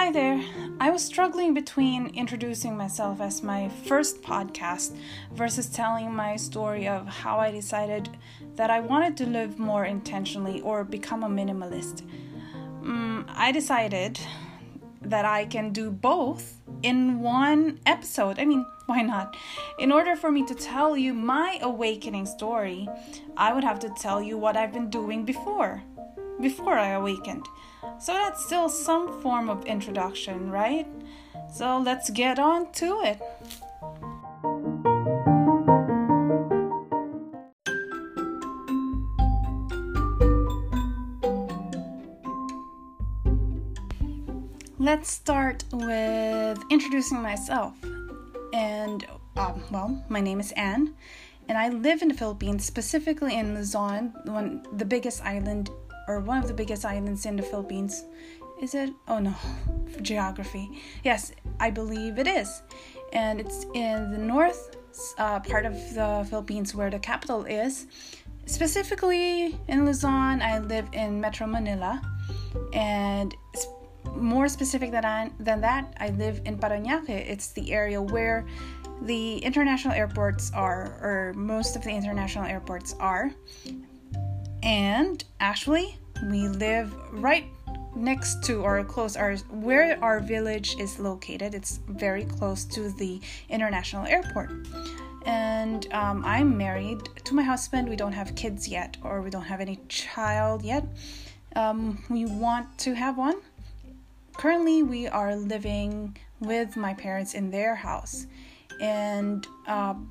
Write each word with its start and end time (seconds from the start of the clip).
Hi 0.00 0.10
there. 0.10 0.42
I 0.80 0.88
was 0.88 1.04
struggling 1.04 1.52
between 1.52 2.06
introducing 2.14 2.74
myself 2.74 3.20
as 3.20 3.42
my 3.42 3.68
first 3.84 4.22
podcast 4.22 4.96
versus 5.34 5.66
telling 5.66 6.10
my 6.10 6.36
story 6.36 6.88
of 6.88 7.06
how 7.06 7.38
I 7.38 7.50
decided 7.50 8.08
that 8.56 8.70
I 8.70 8.80
wanted 8.80 9.14
to 9.18 9.26
live 9.26 9.58
more 9.58 9.84
intentionally 9.84 10.62
or 10.62 10.84
become 10.84 11.22
a 11.22 11.28
minimalist. 11.28 12.00
Um, 12.82 13.26
I 13.28 13.52
decided 13.52 14.18
that 15.02 15.26
I 15.26 15.44
can 15.44 15.70
do 15.70 15.90
both 15.90 16.56
in 16.82 17.20
one 17.20 17.78
episode. 17.84 18.38
I 18.38 18.46
mean, 18.46 18.64
why 18.86 19.02
not? 19.02 19.36
In 19.78 19.92
order 19.92 20.16
for 20.16 20.32
me 20.32 20.46
to 20.46 20.54
tell 20.54 20.96
you 20.96 21.12
my 21.12 21.58
awakening 21.60 22.24
story, 22.24 22.88
I 23.36 23.52
would 23.52 23.64
have 23.64 23.78
to 23.80 23.90
tell 23.90 24.22
you 24.22 24.38
what 24.38 24.56
I've 24.56 24.72
been 24.72 24.88
doing 24.88 25.26
before, 25.26 25.82
before 26.40 26.78
I 26.78 26.90
awakened. 26.90 27.46
So 27.98 28.12
that's 28.12 28.44
still 28.44 28.68
some 28.68 29.20
form 29.20 29.48
of 29.48 29.64
introduction, 29.66 30.50
right? 30.50 30.86
So 31.52 31.78
let's 31.78 32.10
get 32.10 32.38
on 32.38 32.72
to 32.72 33.00
it. 33.02 33.20
Let's 44.78 45.12
start 45.12 45.64
with 45.72 46.58
introducing 46.70 47.20
myself. 47.20 47.74
And, 48.52 49.06
um, 49.36 49.62
well, 49.70 50.04
my 50.08 50.20
name 50.20 50.40
is 50.40 50.52
Anne, 50.52 50.94
and 51.48 51.58
I 51.58 51.68
live 51.68 52.02
in 52.02 52.08
the 52.08 52.14
Philippines, 52.14 52.64
specifically 52.64 53.36
in 53.36 53.54
Luzon, 53.54 54.14
one 54.24 54.64
the 54.72 54.84
biggest 54.84 55.22
island 55.22 55.70
or 56.10 56.18
one 56.18 56.38
of 56.38 56.48
the 56.48 56.54
biggest 56.54 56.84
islands 56.84 57.24
in 57.24 57.36
the 57.36 57.42
Philippines. 57.42 58.04
Is 58.60 58.74
it? 58.74 58.90
Oh 59.06 59.20
no, 59.20 59.34
geography. 60.02 60.82
Yes, 61.04 61.32
I 61.60 61.70
believe 61.70 62.18
it 62.18 62.26
is. 62.26 62.62
And 63.12 63.40
it's 63.40 63.64
in 63.74 64.10
the 64.10 64.18
north 64.18 64.76
uh, 65.18 65.40
part 65.40 65.64
of 65.66 65.74
the 65.94 66.26
Philippines 66.28 66.74
where 66.74 66.90
the 66.90 66.98
capital 66.98 67.44
is. 67.44 67.86
Specifically 68.46 69.56
in 69.68 69.86
Luzon, 69.86 70.42
I 70.42 70.58
live 70.58 70.88
in 70.92 71.20
Metro 71.20 71.46
Manila. 71.46 72.02
And 72.72 73.34
more 74.16 74.48
specific 74.48 74.90
than, 74.90 75.04
I, 75.04 75.30
than 75.38 75.60
that, 75.60 75.94
I 76.00 76.08
live 76.10 76.42
in 76.44 76.58
Parañaque. 76.58 77.08
It's 77.08 77.52
the 77.52 77.72
area 77.72 78.02
where 78.02 78.44
the 79.02 79.38
international 79.38 79.94
airports 79.94 80.50
are, 80.52 80.98
or 81.00 81.32
most 81.34 81.76
of 81.76 81.82
the 81.82 81.90
international 81.90 82.44
airports 82.44 82.94
are. 82.98 83.30
And 84.62 85.24
actually, 85.38 85.99
we 86.24 86.48
live 86.48 86.94
right 87.12 87.44
next 87.94 88.44
to 88.44 88.62
or 88.62 88.82
close 88.84 89.16
our 89.16 89.36
where 89.50 89.98
our 90.02 90.20
village 90.20 90.76
is 90.78 90.98
located. 90.98 91.54
It's 91.54 91.80
very 91.88 92.24
close 92.24 92.64
to 92.66 92.90
the 92.90 93.20
international 93.48 94.06
airport. 94.06 94.50
And 95.26 95.92
um, 95.92 96.24
I'm 96.24 96.56
married 96.56 97.00
to 97.24 97.34
my 97.34 97.42
husband. 97.42 97.88
We 97.88 97.96
don't 97.96 98.12
have 98.12 98.34
kids 98.34 98.68
yet, 98.68 98.96
or 99.02 99.20
we 99.20 99.28
don't 99.30 99.44
have 99.44 99.60
any 99.60 99.78
child 99.88 100.62
yet. 100.62 100.84
Um, 101.56 102.02
we 102.08 102.24
want 102.26 102.78
to 102.78 102.94
have 102.94 103.18
one 103.18 103.36
currently 104.40 104.82
we 104.82 105.06
are 105.06 105.36
living 105.36 106.16
with 106.40 106.74
my 106.74 106.94
parents 106.94 107.34
in 107.34 107.50
their 107.50 107.74
house 107.74 108.26
and 108.80 109.46
um, 109.66 110.10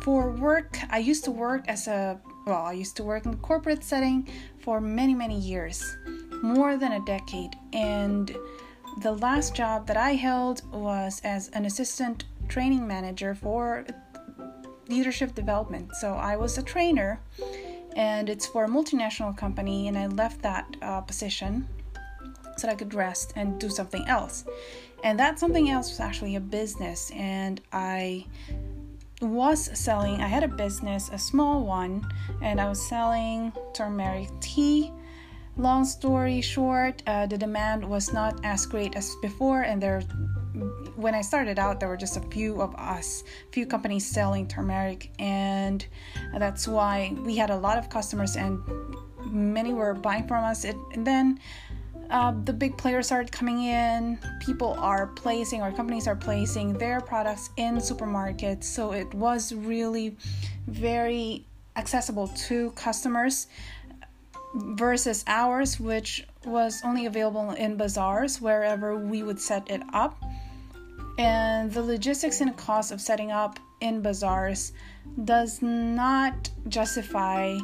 for 0.00 0.30
work 0.30 0.78
i 0.88 0.96
used 0.96 1.22
to 1.22 1.30
work 1.30 1.62
as 1.68 1.86
a 1.86 2.18
well 2.46 2.64
i 2.64 2.72
used 2.72 2.96
to 2.96 3.02
work 3.02 3.26
in 3.26 3.36
corporate 3.38 3.82
setting 3.82 4.26
for 4.60 4.80
many 4.80 5.14
many 5.14 5.38
years 5.38 5.96
more 6.42 6.76
than 6.76 6.92
a 6.92 7.04
decade 7.04 7.50
and 7.72 8.36
the 9.02 9.12
last 9.12 9.54
job 9.54 9.86
that 9.86 9.96
i 9.96 10.12
held 10.12 10.62
was 10.72 11.20
as 11.24 11.48
an 11.50 11.64
assistant 11.64 12.24
training 12.48 12.86
manager 12.86 13.34
for 13.34 13.84
leadership 14.88 15.34
development 15.34 15.92
so 15.96 16.12
i 16.14 16.36
was 16.36 16.56
a 16.56 16.62
trainer 16.62 17.20
and 17.96 18.30
it's 18.30 18.46
for 18.46 18.64
a 18.64 18.68
multinational 18.68 19.36
company 19.36 19.88
and 19.88 19.98
i 19.98 20.06
left 20.06 20.40
that 20.40 20.76
uh, 20.82 21.00
position 21.00 21.66
so 22.56 22.66
that 22.66 22.72
I 22.72 22.76
could 22.76 22.94
rest 22.94 23.32
and 23.36 23.60
do 23.60 23.68
something 23.68 24.06
else. 24.08 24.44
And 25.04 25.18
that 25.18 25.38
something 25.38 25.70
else 25.70 25.90
was 25.90 26.00
actually 26.00 26.36
a 26.36 26.40
business. 26.40 27.10
And 27.14 27.60
I 27.72 28.26
was 29.20 29.70
selling, 29.78 30.20
I 30.20 30.28
had 30.28 30.42
a 30.42 30.48
business, 30.48 31.08
a 31.12 31.18
small 31.18 31.64
one, 31.64 32.06
and 32.42 32.60
I 32.60 32.68
was 32.68 32.86
selling 32.86 33.52
turmeric 33.72 34.28
tea. 34.40 34.92
Long 35.56 35.86
story 35.86 36.42
short, 36.42 37.02
uh, 37.06 37.26
the 37.26 37.38
demand 37.38 37.82
was 37.82 38.12
not 38.12 38.44
as 38.44 38.66
great 38.66 38.94
as 38.94 39.14
before, 39.22 39.62
and 39.62 39.82
there 39.82 40.02
when 40.96 41.14
I 41.14 41.20
started 41.20 41.58
out, 41.58 41.80
there 41.80 41.88
were 41.88 41.96
just 41.96 42.16
a 42.16 42.20
few 42.20 42.60
of 42.62 42.74
us, 42.76 43.24
few 43.52 43.66
companies 43.66 44.06
selling 44.06 44.48
turmeric, 44.48 45.10
and 45.18 45.86
that's 46.38 46.66
why 46.66 47.14
we 47.24 47.36
had 47.36 47.50
a 47.50 47.56
lot 47.56 47.78
of 47.78 47.90
customers, 47.90 48.36
and 48.36 48.60
many 49.26 49.72
were 49.72 49.94
buying 49.94 50.26
from 50.26 50.44
us. 50.44 50.64
It, 50.64 50.76
and 50.94 51.06
then 51.06 51.40
uh, 52.10 52.32
the 52.44 52.52
big 52.52 52.76
players 52.76 53.06
started 53.06 53.32
coming 53.32 53.64
in. 53.64 54.18
People 54.40 54.74
are 54.78 55.06
placing, 55.08 55.62
or 55.62 55.72
companies 55.72 56.06
are 56.06 56.16
placing 56.16 56.74
their 56.74 57.00
products 57.00 57.50
in 57.56 57.76
supermarkets. 57.76 58.64
So 58.64 58.92
it 58.92 59.12
was 59.14 59.52
really 59.52 60.16
very 60.66 61.46
accessible 61.76 62.28
to 62.48 62.70
customers 62.72 63.46
versus 64.54 65.24
ours, 65.26 65.78
which 65.78 66.26
was 66.44 66.80
only 66.84 67.06
available 67.06 67.50
in 67.50 67.76
bazaars 67.76 68.40
wherever 68.40 68.96
we 68.96 69.22
would 69.22 69.40
set 69.40 69.70
it 69.70 69.82
up. 69.92 70.22
And 71.18 71.72
the 71.72 71.82
logistics 71.82 72.40
and 72.40 72.56
cost 72.56 72.92
of 72.92 73.00
setting 73.00 73.32
up 73.32 73.58
in 73.80 74.02
bazaars 74.02 74.72
does 75.24 75.62
not 75.62 76.50
justify 76.68 77.58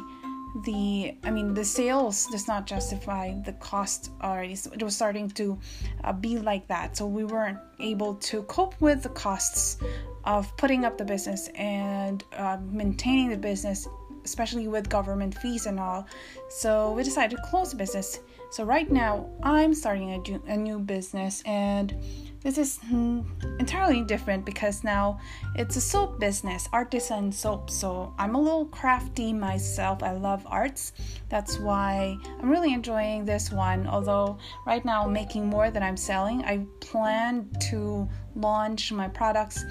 the 0.61 1.17
i 1.23 1.31
mean 1.31 1.53
the 1.53 1.65
sales 1.65 2.27
does 2.27 2.47
not 2.47 2.67
justify 2.67 3.33
the 3.41 3.53
cost 3.53 4.11
already. 4.21 4.53
It 4.53 4.83
was 4.83 4.95
starting 4.95 5.29
to 5.31 5.57
uh, 6.03 6.13
be 6.13 6.37
like 6.37 6.67
that. 6.67 6.95
So 6.97 7.07
we 7.07 7.23
weren't 7.23 7.57
able 7.79 8.15
to 8.15 8.43
cope 8.43 8.79
with 8.79 9.01
the 9.01 9.09
costs 9.09 9.77
of 10.25 10.55
putting 10.57 10.85
up 10.85 10.97
the 10.97 11.05
business 11.05 11.49
and 11.55 12.23
uh, 12.37 12.57
maintaining 12.69 13.29
the 13.29 13.37
business 13.37 13.87
especially 14.25 14.69
with 14.69 14.87
government 14.87 15.37
fees 15.39 15.65
and 15.65 15.77
all. 15.77 16.07
So 16.47 16.93
we 16.93 17.03
decided 17.03 17.35
to 17.35 17.43
close 17.43 17.71
the 17.71 17.75
business. 17.75 18.19
So 18.51 18.63
right 18.63 18.89
now 18.91 19.29
i'm 19.41 19.73
starting 19.73 20.11
a, 20.11 20.51
a 20.51 20.55
new 20.55 20.77
business 20.77 21.41
and 21.45 21.95
this 22.43 22.57
is 22.57 22.79
hmm, 22.89 23.21
entirely 23.59 24.01
different 24.01 24.45
because 24.45 24.83
now 24.83 25.19
it's 25.55 25.77
a 25.77 25.81
soap 25.81 26.19
business, 26.19 26.67
artisan 26.73 27.31
soap. 27.31 27.69
So 27.69 28.13
I'm 28.17 28.35
a 28.35 28.39
little 28.39 28.65
crafty 28.65 29.31
myself. 29.31 30.03
I 30.03 30.11
love 30.11 30.45
arts. 30.45 30.93
That's 31.29 31.57
why 31.57 32.17
I'm 32.39 32.49
really 32.49 32.73
enjoying 32.73 33.25
this 33.25 33.51
one. 33.51 33.87
Although 33.87 34.37
right 34.67 34.83
now 34.83 35.05
I'm 35.05 35.13
making 35.13 35.47
more 35.47 35.71
than 35.71 35.81
I'm 35.81 35.97
selling, 35.97 36.43
I 36.43 36.65
plan 36.81 37.49
to 37.71 38.07
launch 38.35 38.91
my 38.91 39.07
products 39.07 39.63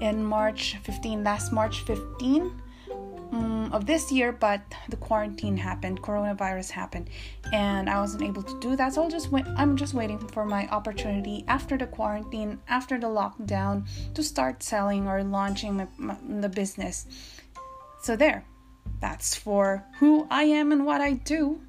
in 0.00 0.24
March 0.24 0.76
15, 0.84 1.22
last 1.22 1.52
March 1.52 1.82
15 1.82 2.62
um, 3.64 3.72
of 3.72 3.86
this 3.86 4.12
year, 4.12 4.32
but 4.32 4.60
the 4.88 4.96
quarantine 4.96 5.56
happened, 5.56 6.02
coronavirus 6.02 6.70
happened, 6.70 7.10
and 7.52 7.88
I 7.88 8.00
wasn't 8.00 8.22
able 8.22 8.42
to 8.42 8.60
do 8.60 8.76
that. 8.76 8.94
So 8.94 9.02
I'll 9.02 9.10
just 9.10 9.30
wait, 9.30 9.44
I'm 9.56 9.76
just 9.76 9.94
waiting 9.94 10.18
for 10.28 10.44
my 10.44 10.68
opportunity 10.68 11.44
after 11.48 11.76
the 11.76 11.86
quarantine, 11.86 12.60
after 12.68 12.98
the 12.98 13.06
lockdown, 13.06 13.86
to 14.14 14.22
start 14.22 14.62
selling 14.62 15.08
or 15.08 15.22
launching 15.22 15.76
my, 15.76 15.88
my, 15.98 16.16
the 16.40 16.48
business. 16.48 17.06
So 18.02 18.16
there, 18.16 18.44
that's 19.00 19.34
for 19.34 19.84
who 19.98 20.26
I 20.30 20.44
am 20.44 20.72
and 20.72 20.84
what 20.84 21.00
I 21.00 21.14
do. 21.14 21.60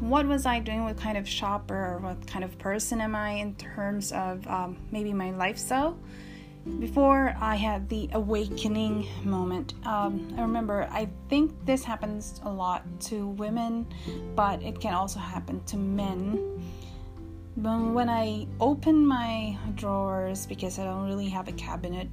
What 0.00 0.26
was 0.26 0.46
I 0.46 0.60
doing? 0.60 0.84
What 0.84 0.96
kind 0.96 1.16
of 1.16 1.28
shopper 1.28 1.74
or 1.74 1.98
what 1.98 2.26
kind 2.26 2.44
of 2.44 2.58
person 2.58 3.00
am 3.00 3.14
I 3.14 3.30
in 3.30 3.54
terms 3.54 4.12
of 4.12 4.46
um, 4.46 4.78
maybe 4.90 5.12
my 5.12 5.30
lifestyle? 5.30 5.98
Before 6.80 7.34
I 7.40 7.54
had 7.54 7.88
the 7.88 8.10
awakening 8.12 9.08
moment, 9.24 9.74
um, 9.86 10.34
I 10.36 10.42
remember 10.42 10.86
I 10.90 11.08
think 11.30 11.54
this 11.64 11.82
happens 11.82 12.40
a 12.44 12.50
lot 12.50 12.84
to 13.02 13.28
women, 13.28 13.86
but 14.34 14.62
it 14.62 14.78
can 14.78 14.92
also 14.92 15.18
happen 15.18 15.64
to 15.64 15.76
men. 15.76 16.62
But 17.56 17.80
when 17.80 18.08
I 18.08 18.46
open 18.60 19.04
my 19.04 19.56
drawers, 19.74 20.46
because 20.46 20.78
I 20.78 20.84
don't 20.84 21.06
really 21.06 21.28
have 21.28 21.48
a 21.48 21.52
cabinet, 21.52 22.08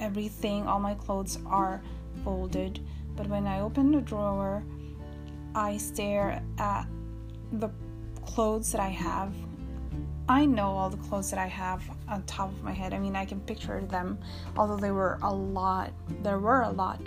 everything, 0.00 0.66
all 0.66 0.80
my 0.80 0.94
clothes 0.94 1.38
are 1.46 1.80
folded. 2.24 2.80
But 3.16 3.28
when 3.28 3.46
I 3.46 3.60
open 3.60 3.92
the 3.92 4.00
drawer, 4.00 4.64
I 5.54 5.76
stare 5.76 6.42
at 6.58 6.86
the 7.52 7.70
clothes 8.24 8.72
that 8.72 8.80
I 8.80 8.88
have 8.88 9.32
I 10.28 10.46
know 10.46 10.68
all 10.68 10.88
the 10.88 10.96
clothes 10.96 11.30
that 11.30 11.38
I 11.38 11.46
have 11.46 11.82
on 12.08 12.22
top 12.22 12.50
of 12.50 12.62
my 12.62 12.72
head. 12.72 12.94
I 12.94 12.98
mean, 12.98 13.14
I 13.14 13.26
can 13.26 13.40
picture 13.40 13.82
them, 13.82 14.18
although 14.56 14.78
there 14.78 14.94
were 14.94 15.18
a 15.22 15.32
lot. 15.32 15.92
There 16.22 16.38
were 16.38 16.62
a 16.62 16.70
lot. 16.70 17.00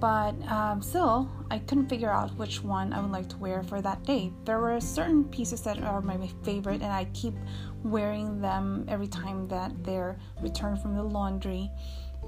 But 0.00 0.34
um, 0.50 0.80
still, 0.80 1.30
I 1.50 1.58
couldn't 1.58 1.88
figure 1.88 2.10
out 2.10 2.34
which 2.36 2.62
one 2.62 2.92
I 2.94 3.00
would 3.00 3.10
like 3.10 3.28
to 3.30 3.36
wear 3.36 3.62
for 3.62 3.82
that 3.82 4.02
day. 4.04 4.32
There 4.44 4.60
were 4.60 4.80
certain 4.80 5.24
pieces 5.24 5.60
that 5.62 5.82
are 5.82 6.00
my 6.00 6.28
favorite, 6.42 6.82
and 6.82 6.92
I 6.92 7.04
keep 7.12 7.34
wearing 7.82 8.40
them 8.40 8.86
every 8.88 9.08
time 9.08 9.46
that 9.48 9.72
they're 9.84 10.18
returned 10.40 10.80
from 10.80 10.94
the 10.96 11.02
laundry. 11.02 11.70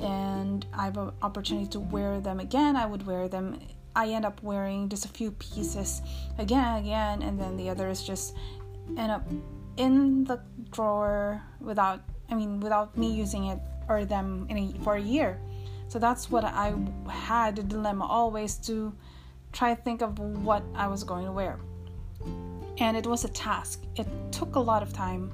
And 0.01 0.67
I 0.75 0.85
have 0.85 0.99
an 0.99 1.13
opportunity 1.23 1.67
to 1.69 1.81
wear 1.81 2.21
them 2.21 2.41
again. 2.41 2.77
I 2.77 2.85
would 2.85 3.07
wear 3.07 3.27
them 3.27 3.59
I 3.99 4.07
end 4.11 4.25
up 4.25 4.41
wearing 4.45 4.89
just 4.89 5.05
a 5.05 5.09
few 5.09 5.33
pieces 5.33 6.03
again 6.39 6.77
again 6.77 7.21
and 7.23 7.35
then 7.39 7.57
the 7.57 7.69
others 7.69 8.05
just 8.05 8.37
end 8.97 9.11
up 9.11 9.27
in 9.77 10.23
the 10.23 10.41
drawer 10.71 11.43
without 11.61 12.01
I 12.31 12.37
mean 12.37 12.61
without 12.61 12.97
me 12.97 13.13
using 13.13 13.47
it 13.47 13.59
or 13.89 14.05
them 14.05 14.47
a, 14.51 14.85
for 14.85 14.95
a 14.95 15.01
year. 15.01 15.41
So 15.89 15.99
that's 15.99 16.31
what 16.31 16.45
I 16.45 16.75
had 17.11 17.59
a 17.59 17.63
dilemma 17.65 18.07
always 18.07 18.55
to 18.69 18.95
try 19.53 19.75
to 19.75 19.83
think 19.83 20.01
of 20.01 20.19
what 20.19 20.63
I 20.77 20.87
was 20.87 21.03
going 21.03 21.25
to 21.25 21.33
wear. 21.33 21.59
And 22.79 22.97
it 22.97 23.07
was 23.07 23.25
a 23.25 23.29
task. 23.29 23.83
It 23.97 24.07
took 24.31 24.55
a 24.55 24.61
lot 24.61 24.83
of 24.83 24.93
time, 24.93 25.33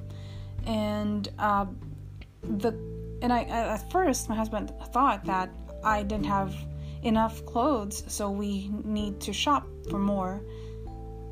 and 0.65 1.29
uh, 1.39 1.67
the 2.43 2.73
and 3.21 3.31
I 3.31 3.43
at 3.43 3.91
first 3.91 4.31
my 4.31 4.35
husband 4.35 4.73
thought 4.95 5.27
that 5.27 5.51
I 5.83 6.03
didn't 6.03 6.27
have 6.27 6.55
enough 7.05 7.45
clothes, 7.47 8.03
so 8.09 8.31
we 8.31 8.71
need 8.83 9.21
to 9.21 9.33
shop 9.33 9.67
for 9.91 9.99
more. 9.99 10.43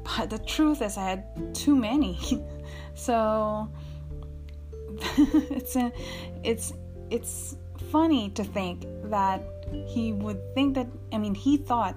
But 0.05 0.31
the 0.31 0.39
truth 0.39 0.83
is, 0.83 0.97
I 0.97 1.09
had 1.09 1.55
too 1.55 1.75
many. 1.75 2.19
so 2.95 3.69
it's 5.19 5.77
a, 5.77 5.93
it's 6.45 6.73
it's 7.11 7.57
funny 7.91 8.31
to 8.31 8.45
think 8.45 8.87
that 9.05 9.43
he 9.87 10.13
would 10.13 10.41
think 10.55 10.75
that. 10.75 10.87
I 11.13 11.19
mean, 11.19 11.35
he 11.35 11.57
thought 11.57 11.97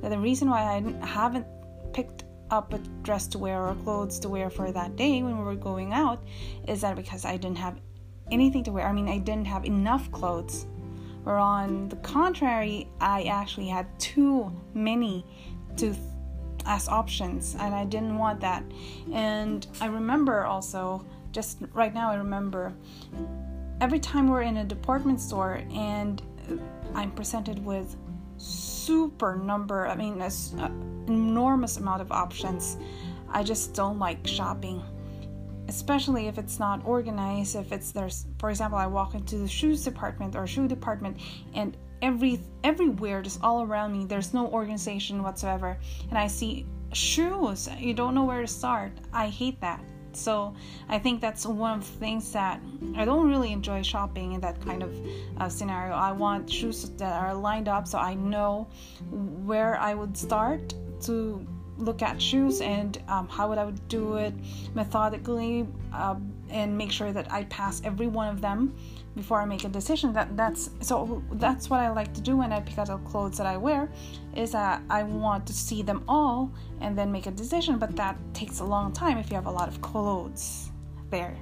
that 0.00 0.10
the 0.10 0.18
reason 0.18 0.48
why 0.48 0.62
I 0.62 1.06
haven't 1.06 1.46
picked 1.92 2.24
up 2.50 2.72
a 2.72 2.78
dress 3.02 3.26
to 3.28 3.38
wear 3.38 3.62
or 3.62 3.74
clothes 3.74 4.18
to 4.20 4.28
wear 4.28 4.48
for 4.48 4.72
that 4.72 4.96
day 4.96 5.22
when 5.22 5.36
we 5.36 5.44
were 5.44 5.54
going 5.54 5.92
out 5.92 6.22
is 6.66 6.80
that 6.80 6.96
because 6.96 7.24
I 7.24 7.36
didn't 7.36 7.58
have 7.58 7.78
anything 8.30 8.64
to 8.64 8.72
wear. 8.72 8.86
I 8.86 8.92
mean, 8.92 9.08
I 9.08 9.18
didn't 9.18 9.46
have 9.46 9.64
enough 9.64 10.10
clothes 10.12 10.66
or 11.28 11.36
on 11.36 11.90
the 11.90 11.96
contrary, 11.96 12.88
I 13.00 13.24
actually 13.24 13.68
had 13.68 13.86
too 14.00 14.50
many 14.72 15.26
to 15.76 15.94
as 16.64 16.88
options 16.88 17.54
and 17.60 17.74
I 17.74 17.84
didn't 17.84 18.16
want 18.16 18.40
that. 18.40 18.64
And 19.12 19.66
I 19.80 19.86
remember 19.86 20.44
also, 20.44 21.04
just 21.32 21.58
right 21.74 21.92
now, 21.92 22.10
I 22.10 22.16
remember 22.16 22.72
every 23.82 23.98
time 23.98 24.26
we're 24.28 24.42
in 24.42 24.56
a 24.56 24.64
department 24.64 25.20
store 25.20 25.60
and 25.70 26.22
uh, 26.50 26.54
I'm 26.94 27.10
presented 27.10 27.62
with 27.62 27.94
super 28.38 29.36
number, 29.36 29.86
I 29.86 29.96
mean, 29.96 30.22
an 30.22 31.04
enormous 31.08 31.76
amount 31.76 32.00
of 32.00 32.10
options, 32.10 32.78
I 33.30 33.42
just 33.42 33.74
don't 33.74 33.98
like 33.98 34.26
shopping 34.26 34.82
especially 35.68 36.26
if 36.26 36.38
it's 36.38 36.58
not 36.58 36.84
organized 36.84 37.54
if 37.56 37.72
it's 37.72 37.92
there's 37.92 38.26
for 38.38 38.50
example 38.50 38.78
i 38.78 38.86
walk 38.86 39.14
into 39.14 39.36
the 39.38 39.48
shoes 39.48 39.84
department 39.84 40.34
or 40.34 40.46
shoe 40.46 40.66
department 40.66 41.16
and 41.54 41.76
every 42.02 42.40
everywhere 42.64 43.22
just 43.22 43.42
all 43.42 43.62
around 43.62 43.92
me 43.92 44.04
there's 44.04 44.34
no 44.34 44.46
organization 44.48 45.22
whatsoever. 45.22 45.78
And 46.08 46.18
i 46.18 46.26
see 46.26 46.66
shoes. 46.92 47.68
You 47.78 47.92
don't 47.92 48.14
know 48.14 48.24
where 48.24 48.40
to 48.40 48.46
start. 48.46 48.92
I 49.12 49.28
hate 49.28 49.60
that. 49.60 49.84
So 50.12 50.54
i 50.88 50.98
think 50.98 51.20
that's 51.20 51.46
one 51.46 51.78
of 51.78 51.84
the 51.84 51.98
things 51.98 52.32
that 52.32 52.60
i 52.96 53.04
don't 53.04 53.28
really 53.28 53.52
enjoy 53.52 53.82
shopping 53.82 54.32
in 54.32 54.40
that 54.40 54.60
kind 54.60 54.82
of 54.82 54.92
uh, 55.38 55.48
scenario. 55.48 55.94
I 55.94 56.12
want 56.12 56.50
shoes 56.50 56.88
that 56.96 57.22
are 57.22 57.34
lined 57.34 57.68
up 57.68 57.86
so 57.86 57.98
i 57.98 58.14
know 58.14 58.68
where 59.10 59.78
i 59.78 59.94
would 59.94 60.16
start 60.16 60.74
to 61.02 61.46
look 61.78 62.02
at 62.02 62.20
shoes 62.20 62.60
and 62.60 63.00
um, 63.08 63.28
how 63.28 63.48
would 63.48 63.58
I 63.58 63.64
would 63.64 63.88
do 63.88 64.16
it 64.16 64.34
methodically 64.74 65.66
uh, 65.92 66.16
and 66.50 66.76
make 66.76 66.90
sure 66.90 67.12
that 67.12 67.32
I 67.32 67.44
pass 67.44 67.80
every 67.84 68.06
one 68.08 68.28
of 68.28 68.40
them 68.40 68.74
before 69.14 69.40
I 69.40 69.44
make 69.44 69.64
a 69.64 69.68
decision. 69.68 70.12
That 70.12 70.36
that's 70.36 70.70
so 70.80 71.22
that's 71.32 71.70
what 71.70 71.80
I 71.80 71.90
like 71.90 72.12
to 72.14 72.20
do 72.20 72.36
when 72.36 72.52
I 72.52 72.60
pick 72.60 72.78
out 72.78 72.88
the 72.88 72.98
clothes 72.98 73.38
that 73.38 73.46
I 73.46 73.56
wear 73.56 73.88
is 74.36 74.52
that 74.52 74.82
I 74.90 75.02
want 75.02 75.46
to 75.46 75.52
see 75.52 75.82
them 75.82 76.04
all 76.08 76.52
and 76.80 76.96
then 76.96 77.10
make 77.10 77.26
a 77.26 77.30
decision. 77.30 77.78
But 77.78 77.96
that 77.96 78.16
takes 78.34 78.60
a 78.60 78.64
long 78.64 78.92
time 78.92 79.18
if 79.18 79.30
you 79.30 79.36
have 79.36 79.46
a 79.46 79.50
lot 79.50 79.68
of 79.68 79.80
clothes 79.80 80.70
there. 81.10 81.36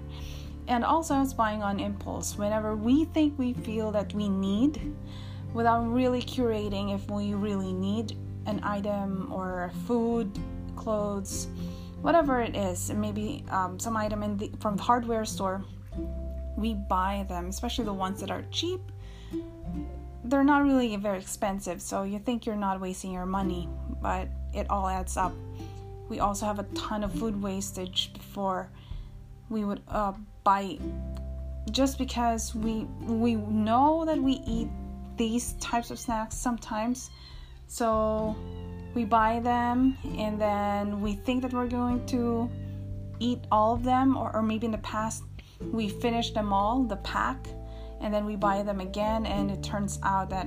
And 0.69 0.85
also, 0.85 1.15
I 1.15 1.21
was 1.21 1.33
buying 1.33 1.63
on 1.63 1.79
impulse 1.79 2.37
whenever 2.37 2.75
we 2.75 3.05
think 3.05 3.39
we 3.39 3.53
feel 3.53 3.93
that 3.93 4.13
we 4.15 4.29
need, 4.29 4.97
without 5.55 5.83
really 5.87 6.21
curating 6.21 6.93
if 6.93 7.09
we 7.09 7.35
really 7.35 7.73
need 7.73 8.17
an 8.47 8.61
item 8.63 9.33
or 9.33 9.71
food, 9.87 10.39
clothes, 10.77 11.49
whatever 12.03 12.41
it 12.41 12.57
is, 12.57 12.93
maybe 12.93 13.45
um, 13.51 13.79
some 13.79 13.97
item 13.97 14.23
in 14.23 14.37
the, 14.37 14.51
from 14.61 14.77
the 14.77 14.83
hardware 14.83 15.25
store, 15.25 15.65
we 16.57 16.75
buy 16.75 17.27
them, 17.29 17.47
especially 17.47 17.85
the 17.85 17.93
ones 17.93 18.21
that 18.21 18.31
are 18.31 18.45
cheap. 18.51 18.81
They're 20.25 20.45
not 20.45 20.65
really 20.65 20.95
very 20.97 21.19
expensive, 21.19 21.81
so 21.81 22.03
you 22.03 22.19
think 22.19 22.47
you're 22.47 22.57
not 22.57 22.81
wasting 22.81 23.13
your 23.13 23.27
money, 23.27 23.69
but 24.03 24.29
it 24.55 24.69
all 24.71 24.89
adds 24.89 25.17
up. 25.17 25.33
We 26.09 26.21
also 26.21 26.47
have 26.47 26.59
a 26.59 26.65
ton 26.75 27.05
of 27.05 27.13
food 27.13 27.41
wastage 27.41 28.13
before 28.13 28.71
we 29.49 29.65
would 29.65 29.83
uh, 29.89 30.13
buy 30.45 30.79
just 31.71 31.99
because 31.99 32.55
we 32.55 32.85
we 33.03 33.35
know 33.35 34.05
that 34.05 34.19
we 34.19 34.35
eat 34.47 34.69
these 35.17 35.55
types 35.55 35.91
of 35.91 35.99
snacks 35.99 36.37
sometimes 36.37 37.11
so 37.67 38.37
we 38.95 39.05
buy 39.05 39.41
them 39.41 39.97
and 40.17 40.41
then 40.41 41.01
we 41.01 41.15
think 41.15 41.43
that 41.43 41.53
we're 41.53 41.69
going 41.69 42.05
to 42.07 42.51
eat 43.19 43.41
all 43.51 43.75
of 43.75 43.83
them, 43.83 44.17
or, 44.17 44.35
or 44.35 44.43
maybe 44.43 44.67
in 44.67 44.73
the 44.73 44.79
past 44.79 45.23
we 45.61 45.89
finished 45.89 46.35
them 46.35 46.53
all, 46.53 46.83
the 46.85 46.97
pack, 46.97 47.47
and 48.01 48.13
then 48.13 48.27
we 48.27 48.37
buy 48.37 48.63
them 48.63 48.81
again, 48.81 49.25
and 49.27 49.51
it 49.51 49.63
turns 49.63 49.99
out 50.03 50.29
that 50.31 50.47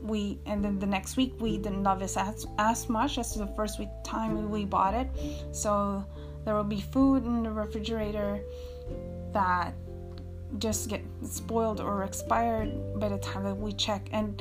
we 0.00 0.38
and 0.46 0.64
then 0.64 0.78
the 0.78 0.86
next 0.86 1.16
week 1.16 1.34
we 1.40 1.58
didn't 1.58 1.82
love 1.82 2.00
it 2.02 2.16
as, 2.16 2.46
as 2.58 2.88
much 2.88 3.18
as 3.18 3.34
the 3.34 3.48
first 3.48 3.80
week 3.80 3.88
time 4.04 4.48
we 4.48 4.64
bought 4.64 4.94
it. 4.94 5.08
So 5.50 6.04
there 6.44 6.54
will 6.54 6.64
be 6.64 6.80
food 6.80 7.24
in 7.24 7.42
the 7.42 7.50
refrigerator 7.50 8.40
that 9.32 9.74
just 10.58 10.88
get 10.88 11.02
spoiled 11.24 11.80
or 11.80 12.04
expired 12.04 12.98
by 12.98 13.08
the 13.08 13.18
time 13.18 13.44
that 13.44 13.56
we 13.56 13.72
check. 13.72 14.08
And 14.12 14.40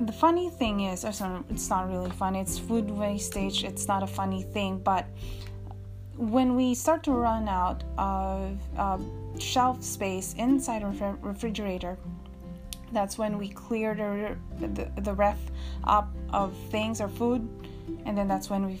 the 0.00 0.12
funny 0.12 0.50
thing 0.50 0.80
is, 0.80 1.04
it's 1.04 1.20
not 1.20 1.88
really 1.88 2.10
funny. 2.10 2.40
It's 2.40 2.58
food 2.58 2.90
wastage. 2.90 3.64
It's 3.64 3.86
not 3.86 4.02
a 4.02 4.06
funny 4.06 4.42
thing, 4.42 4.78
but 4.78 5.06
when 6.16 6.54
we 6.54 6.74
start 6.74 7.02
to 7.04 7.12
run 7.12 7.48
out 7.48 7.82
of 7.98 8.56
uh, 8.76 8.98
shelf 9.38 9.82
space 9.82 10.34
inside 10.34 10.82
a 10.82 11.16
refrigerator, 11.22 11.98
that's 12.92 13.18
when 13.18 13.36
we 13.38 13.48
clear 13.48 13.94
the, 13.94 14.66
the, 14.68 15.00
the 15.00 15.12
ref 15.12 15.38
up 15.84 16.08
of 16.32 16.56
things 16.70 17.00
or 17.00 17.08
food, 17.08 17.48
and 18.04 18.16
then 18.16 18.28
that's 18.28 18.48
when 18.48 18.66
we 18.66 18.80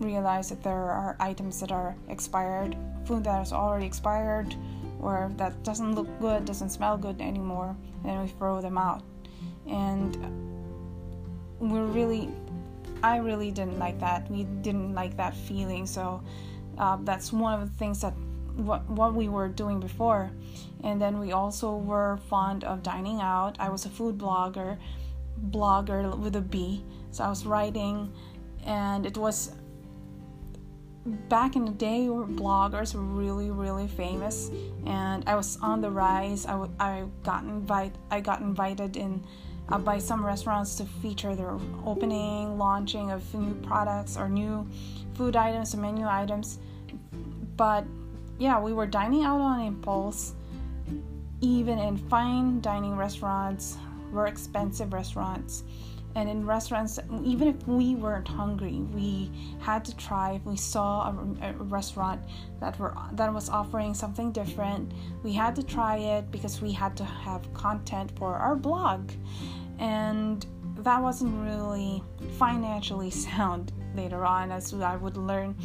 realize 0.00 0.48
that 0.48 0.62
there 0.62 0.90
are 0.90 1.16
items 1.20 1.60
that 1.60 1.70
are 1.70 1.94
expired, 2.08 2.76
food 3.04 3.24
that 3.24 3.42
is 3.42 3.52
already 3.52 3.84
expired, 3.84 4.54
or 5.00 5.30
that 5.36 5.62
doesn't 5.62 5.94
look 5.94 6.08
good, 6.20 6.46
doesn't 6.46 6.70
smell 6.70 6.96
good 6.96 7.20
anymore, 7.20 7.76
and 8.06 8.22
we 8.22 8.28
throw 8.28 8.62
them 8.62 8.78
out. 8.78 9.02
And 9.66 10.16
we're 11.60 11.86
really 11.86 12.30
i 13.02 13.16
really 13.16 13.50
didn't 13.50 13.78
like 13.78 13.98
that. 14.00 14.30
We 14.30 14.44
didn't 14.44 14.94
like 14.94 15.16
that 15.16 15.34
feeling. 15.34 15.86
So 15.86 16.22
uh, 16.78 16.98
that's 17.02 17.32
one 17.32 17.60
of 17.60 17.68
the 17.68 17.78
things 17.78 18.00
that 18.02 18.14
what, 18.56 18.88
what 18.90 19.14
we 19.14 19.28
were 19.28 19.48
doing 19.48 19.80
before. 19.80 20.30
And 20.84 21.00
then 21.00 21.18
we 21.18 21.32
also 21.32 21.76
were 21.76 22.18
fond 22.28 22.64
of 22.64 22.82
dining 22.82 23.20
out. 23.20 23.56
I 23.58 23.68
was 23.68 23.84
a 23.84 23.88
food 23.88 24.18
blogger 24.18 24.78
blogger 25.50 26.18
with 26.18 26.36
a 26.36 26.40
b. 26.40 26.84
So 27.10 27.24
i 27.24 27.28
was 27.28 27.46
writing 27.46 28.12
and 28.66 29.06
it 29.06 29.16
was 29.16 29.52
back 31.30 31.56
in 31.56 31.64
the 31.64 31.72
day 31.72 32.10
where 32.10 32.26
bloggers 32.26 32.94
were 32.94 33.00
really 33.00 33.50
really 33.50 33.88
famous. 33.88 34.50
And 34.84 35.24
i 35.26 35.34
was 35.34 35.56
on 35.62 35.80
the 35.80 35.90
rise. 35.90 36.44
I, 36.44 36.52
w- 36.52 36.72
I 36.78 37.04
got 37.22 37.44
invite 37.44 37.94
i 38.10 38.20
got 38.20 38.40
invited 38.40 38.96
in 38.96 39.24
uh, 39.70 39.78
by 39.78 39.98
some 39.98 40.24
restaurants 40.24 40.76
to 40.76 40.84
feature 40.84 41.34
their 41.34 41.56
opening, 41.84 42.58
launching 42.58 43.10
of 43.10 43.34
new 43.34 43.54
products 43.62 44.16
or 44.16 44.28
new 44.28 44.66
food 45.14 45.36
items 45.36 45.74
or 45.74 45.78
menu 45.78 46.06
items. 46.06 46.58
But 47.56 47.84
yeah, 48.38 48.60
we 48.60 48.72
were 48.72 48.86
dining 48.86 49.24
out 49.24 49.40
on 49.40 49.60
impulse, 49.60 50.34
even 51.40 51.78
in 51.78 51.96
fine 51.96 52.60
dining 52.60 52.96
restaurants, 52.96 53.76
were 54.12 54.26
expensive 54.26 54.92
restaurants. 54.92 55.64
and 56.16 56.28
in 56.28 56.44
restaurants 56.44 56.98
even 57.24 57.48
if 57.48 57.68
we 57.68 57.94
weren't 57.94 58.26
hungry 58.26 58.78
we 58.94 59.30
had 59.60 59.84
to 59.84 59.96
try 59.96 60.32
if 60.32 60.44
we 60.44 60.56
saw 60.56 61.02
a, 61.10 61.48
a, 61.48 61.52
restaurant 61.64 62.20
that 62.60 62.78
were 62.78 62.94
that 63.12 63.32
was 63.32 63.48
offering 63.48 63.94
something 63.94 64.32
different 64.32 64.92
we 65.22 65.32
had 65.32 65.54
to 65.54 65.62
try 65.62 65.96
it 65.96 66.30
because 66.30 66.60
we 66.60 66.72
had 66.72 66.96
to 66.96 67.04
have 67.04 67.52
content 67.54 68.10
for 68.16 68.34
our 68.34 68.56
blog 68.56 69.10
and 69.80 70.46
that 70.76 71.02
wasn't 71.02 71.34
really 71.42 72.02
financially 72.38 73.10
sound 73.28 73.72
later 73.96 74.24
on 74.24 74.52
as 74.52 74.72
i 74.74 74.94
would 74.94 75.16
learn. 75.16 75.56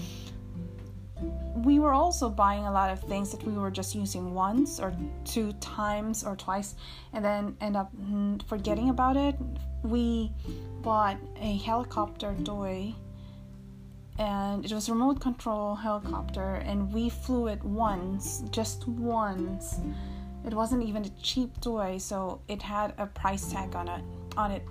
We 1.55 1.79
were 1.79 1.93
also 1.93 2.29
buying 2.29 2.65
a 2.65 2.71
lot 2.71 2.89
of 2.91 2.99
things 3.01 3.31
that 3.31 3.41
we 3.43 3.53
were 3.53 3.71
just 3.71 3.95
using 3.95 4.33
once 4.33 4.79
or 4.79 4.93
two 5.23 5.53
times 5.53 6.23
or 6.23 6.35
twice 6.35 6.75
and 7.13 7.23
then 7.23 7.55
end 7.61 7.77
up 7.77 7.95
mm, 7.95 8.43
forgetting 8.47 8.89
about 8.89 9.15
it. 9.15 9.35
We 9.83 10.31
bought 10.81 11.17
a 11.39 11.57
helicopter 11.57 12.35
toy 12.43 12.93
and 14.19 14.65
it 14.65 14.73
was 14.73 14.89
a 14.89 14.91
remote 14.91 15.21
control 15.21 15.75
helicopter 15.75 16.55
and 16.65 16.91
we 16.93 17.09
flew 17.09 17.47
it 17.47 17.63
once 17.63 18.43
just 18.51 18.87
once 18.87 19.79
it 20.45 20.53
wasn't 20.53 20.81
even 20.81 21.05
a 21.05 21.09
cheap 21.21 21.59
toy 21.61 21.97
so 21.97 22.41
it 22.47 22.61
had 22.61 22.93
a 22.97 23.05
price 23.05 23.51
tag 23.51 23.75
on 23.75 23.87
it 23.87 24.03
on 24.37 24.51
it 24.51 24.63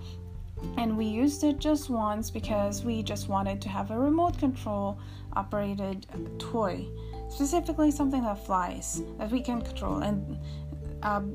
and 0.78 0.96
we 0.96 1.04
used 1.04 1.44
it 1.44 1.58
just 1.58 1.90
once 1.90 2.30
because 2.30 2.84
we 2.84 3.02
just 3.02 3.28
wanted 3.28 3.60
to 3.60 3.68
have 3.68 3.90
a 3.90 3.98
remote 3.98 4.38
control 4.38 4.98
operated 5.34 6.06
toy 6.38 6.86
specifically 7.28 7.90
something 7.90 8.22
that 8.22 8.44
flies 8.46 9.02
that 9.18 9.30
we 9.30 9.40
can 9.40 9.60
control 9.60 9.98
and 9.98 10.38
um, 11.02 11.34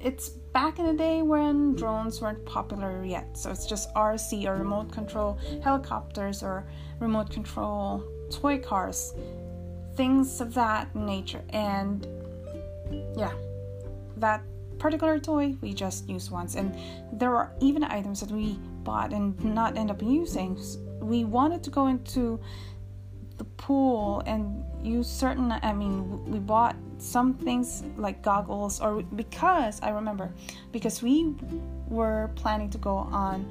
it's 0.00 0.30
back 0.30 0.78
in 0.78 0.86
the 0.86 0.94
day 0.94 1.22
when 1.22 1.74
drones 1.74 2.20
weren't 2.20 2.44
popular 2.46 3.04
yet. 3.04 3.36
So 3.36 3.50
it's 3.50 3.66
just 3.66 3.92
RC 3.94 4.46
or 4.46 4.56
remote 4.56 4.90
control 4.90 5.38
helicopters 5.62 6.42
or 6.42 6.66
remote 6.98 7.30
control 7.30 8.02
toy 8.30 8.58
cars, 8.58 9.14
things 9.94 10.40
of 10.40 10.54
that 10.54 10.94
nature. 10.96 11.42
And 11.50 12.06
yeah, 13.16 13.32
that 14.20 14.42
particular 14.78 15.18
toy 15.18 15.56
we 15.60 15.74
just 15.74 16.08
used 16.08 16.30
once. 16.30 16.54
And 16.54 16.74
there 17.12 17.34
are 17.36 17.52
even 17.60 17.84
items 17.84 18.20
that 18.20 18.30
we 18.30 18.58
bought 18.82 19.12
and 19.12 19.42
not 19.44 19.76
end 19.76 19.90
up 19.90 20.02
using. 20.02 20.58
We 21.00 21.24
wanted 21.24 21.62
to 21.64 21.70
go 21.70 21.86
into 21.88 22.40
the 23.40 23.44
pool 23.56 24.22
and 24.26 24.62
use 24.82 25.08
certain 25.08 25.50
i 25.50 25.72
mean 25.72 26.22
we 26.30 26.38
bought 26.38 26.76
some 26.98 27.32
things 27.32 27.82
like 27.96 28.20
goggles 28.20 28.82
or 28.82 29.02
because 29.16 29.80
i 29.80 29.88
remember 29.88 30.30
because 30.72 31.02
we 31.02 31.34
were 31.88 32.30
planning 32.34 32.68
to 32.68 32.76
go 32.76 32.96
on 32.98 33.50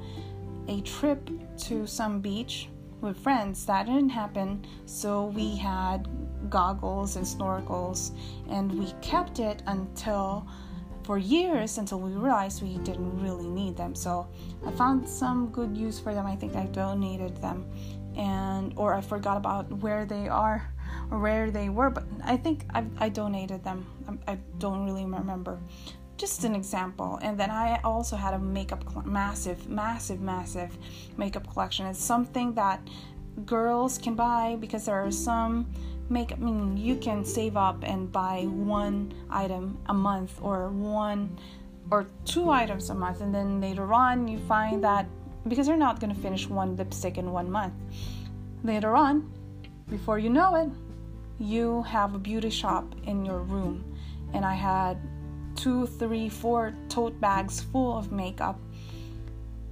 a 0.68 0.80
trip 0.82 1.28
to 1.58 1.88
some 1.88 2.20
beach 2.20 2.68
with 3.00 3.18
friends 3.18 3.66
that 3.66 3.86
didn't 3.86 4.10
happen. 4.10 4.64
So 4.86 5.26
we 5.26 5.56
had 5.56 6.08
goggles 6.48 7.16
and 7.16 7.24
snorkels 7.24 8.12
and 8.48 8.72
we 8.72 8.92
kept 9.00 9.38
it 9.38 9.62
until 9.66 10.46
for 11.04 11.18
years 11.18 11.78
until 11.78 11.98
we 11.98 12.12
realized 12.12 12.62
we 12.62 12.78
didn't 12.78 13.20
really 13.22 13.48
need 13.48 13.76
them. 13.76 13.94
So 13.94 14.28
i 14.66 14.70
found 14.72 15.08
some 15.08 15.48
good 15.48 15.76
use 15.76 15.98
for 15.98 16.14
them. 16.14 16.26
I 16.26 16.36
think 16.36 16.54
i 16.56 16.66
donated 16.66 17.36
them 17.40 17.70
and 18.16 18.72
or 18.76 18.94
I 18.94 19.00
forgot 19.00 19.36
about 19.36 19.70
where 19.78 20.04
they 20.04 20.28
are 20.28 20.72
or 21.10 21.18
where 21.18 21.50
they 21.50 21.68
were 21.68 21.90
but 21.90 22.04
I 22.24 22.36
think 22.36 22.64
I, 22.74 22.84
I 22.98 23.08
donated 23.08 23.64
them. 23.64 23.86
I, 24.08 24.32
I 24.32 24.38
don't 24.58 24.84
really 24.84 25.06
remember 25.06 25.58
just 26.20 26.44
an 26.44 26.54
example 26.54 27.18
and 27.22 27.38
then 27.40 27.50
I 27.50 27.80
also 27.82 28.14
had 28.14 28.34
a 28.34 28.38
makeup 28.38 28.84
cl- 28.90 29.06
massive 29.06 29.68
massive 29.68 30.20
massive 30.20 30.76
makeup 31.16 31.50
collection 31.52 31.86
it's 31.86 32.04
something 32.14 32.54
that 32.54 32.78
girls 33.46 33.96
can 33.96 34.14
buy 34.14 34.56
because 34.60 34.84
there 34.84 35.00
are 35.04 35.10
some 35.10 35.66
makeup 36.10 36.38
I 36.38 36.44
mean 36.44 36.76
you 36.76 36.96
can 36.96 37.24
save 37.24 37.56
up 37.56 37.78
and 37.82 38.12
buy 38.12 38.42
one 38.44 39.14
item 39.30 39.78
a 39.86 39.94
month 39.94 40.32
or 40.42 40.68
one 40.68 41.38
or 41.90 42.06
two 42.24 42.50
items 42.50 42.90
a 42.90 42.94
month 42.94 43.20
and 43.22 43.34
then 43.34 43.60
later 43.60 43.92
on 43.94 44.28
you 44.28 44.38
find 44.40 44.84
that 44.84 45.06
because 45.48 45.66
you're 45.66 45.76
not 45.76 46.00
going 46.00 46.14
to 46.14 46.20
finish 46.20 46.48
one 46.48 46.76
lipstick 46.76 47.18
in 47.18 47.32
one 47.32 47.50
month. 47.50 47.74
Later 48.62 48.94
on, 48.94 49.32
before 49.88 50.18
you 50.18 50.30
know 50.30 50.54
it, 50.56 50.68
you 51.38 51.82
have 51.82 52.14
a 52.14 52.18
beauty 52.18 52.50
shop 52.50 52.94
in 53.04 53.24
your 53.24 53.40
room. 53.40 53.84
And 54.34 54.44
I 54.44 54.54
had 54.54 54.98
two, 55.60 55.86
three, 55.86 56.28
four 56.28 56.74
tote 56.88 57.20
bags 57.20 57.60
full 57.60 57.96
of 57.98 58.10
makeup. 58.10 58.58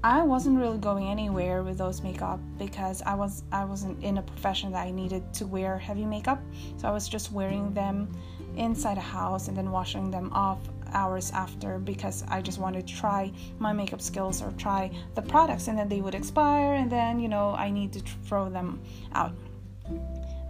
I 0.05 0.23
wasn't 0.23 0.59
really 0.59 0.77
going 0.79 1.09
anywhere 1.09 1.63
with 1.63 1.79
those 1.79 2.03
makeup 2.03 2.41
because 2.59 3.03
I 3.03 3.15
was 3.15 3.43
I 3.51 3.65
wasn't 3.65 4.03
in 4.05 4.19
a 4.19 4.23
profession 4.23 4.71
that 4.73 4.87
I 4.87 4.91
needed 4.91 5.33
to 5.35 5.47
wear 5.47 5.79
heavy 5.79 6.05
makeup. 6.05 6.41
So 6.77 6.89
I 6.89 6.91
was 6.91 7.09
just 7.09 7.33
wearing 7.33 7.73
them 7.73 8.09
inside 8.57 8.99
a 8.99 9.09
house 9.19 9.49
and 9.49 9.57
then 9.57 9.71
washing 9.71 10.11
them 10.11 10.31
off 10.33 10.59
hours 10.93 11.31
after 11.33 11.79
because 11.79 12.23
I 12.29 12.43
just 12.43 12.59
wanted 12.59 12.87
to 12.87 12.95
try 12.95 13.33
my 13.59 13.73
makeup 13.73 14.03
skills 14.03 14.43
or 14.43 14.53
try 14.53 14.91
the 15.15 15.23
products 15.23 15.69
and 15.69 15.79
then 15.79 15.89
they 15.89 16.01
would 16.01 16.15
expire 16.15 16.75
and 16.75 16.91
then 16.91 17.21
you 17.21 17.29
know 17.29 17.55
I 17.55 17.71
need 17.71 17.93
to 17.95 18.01
throw 18.25 18.49
them 18.49 18.81
out 19.13 19.35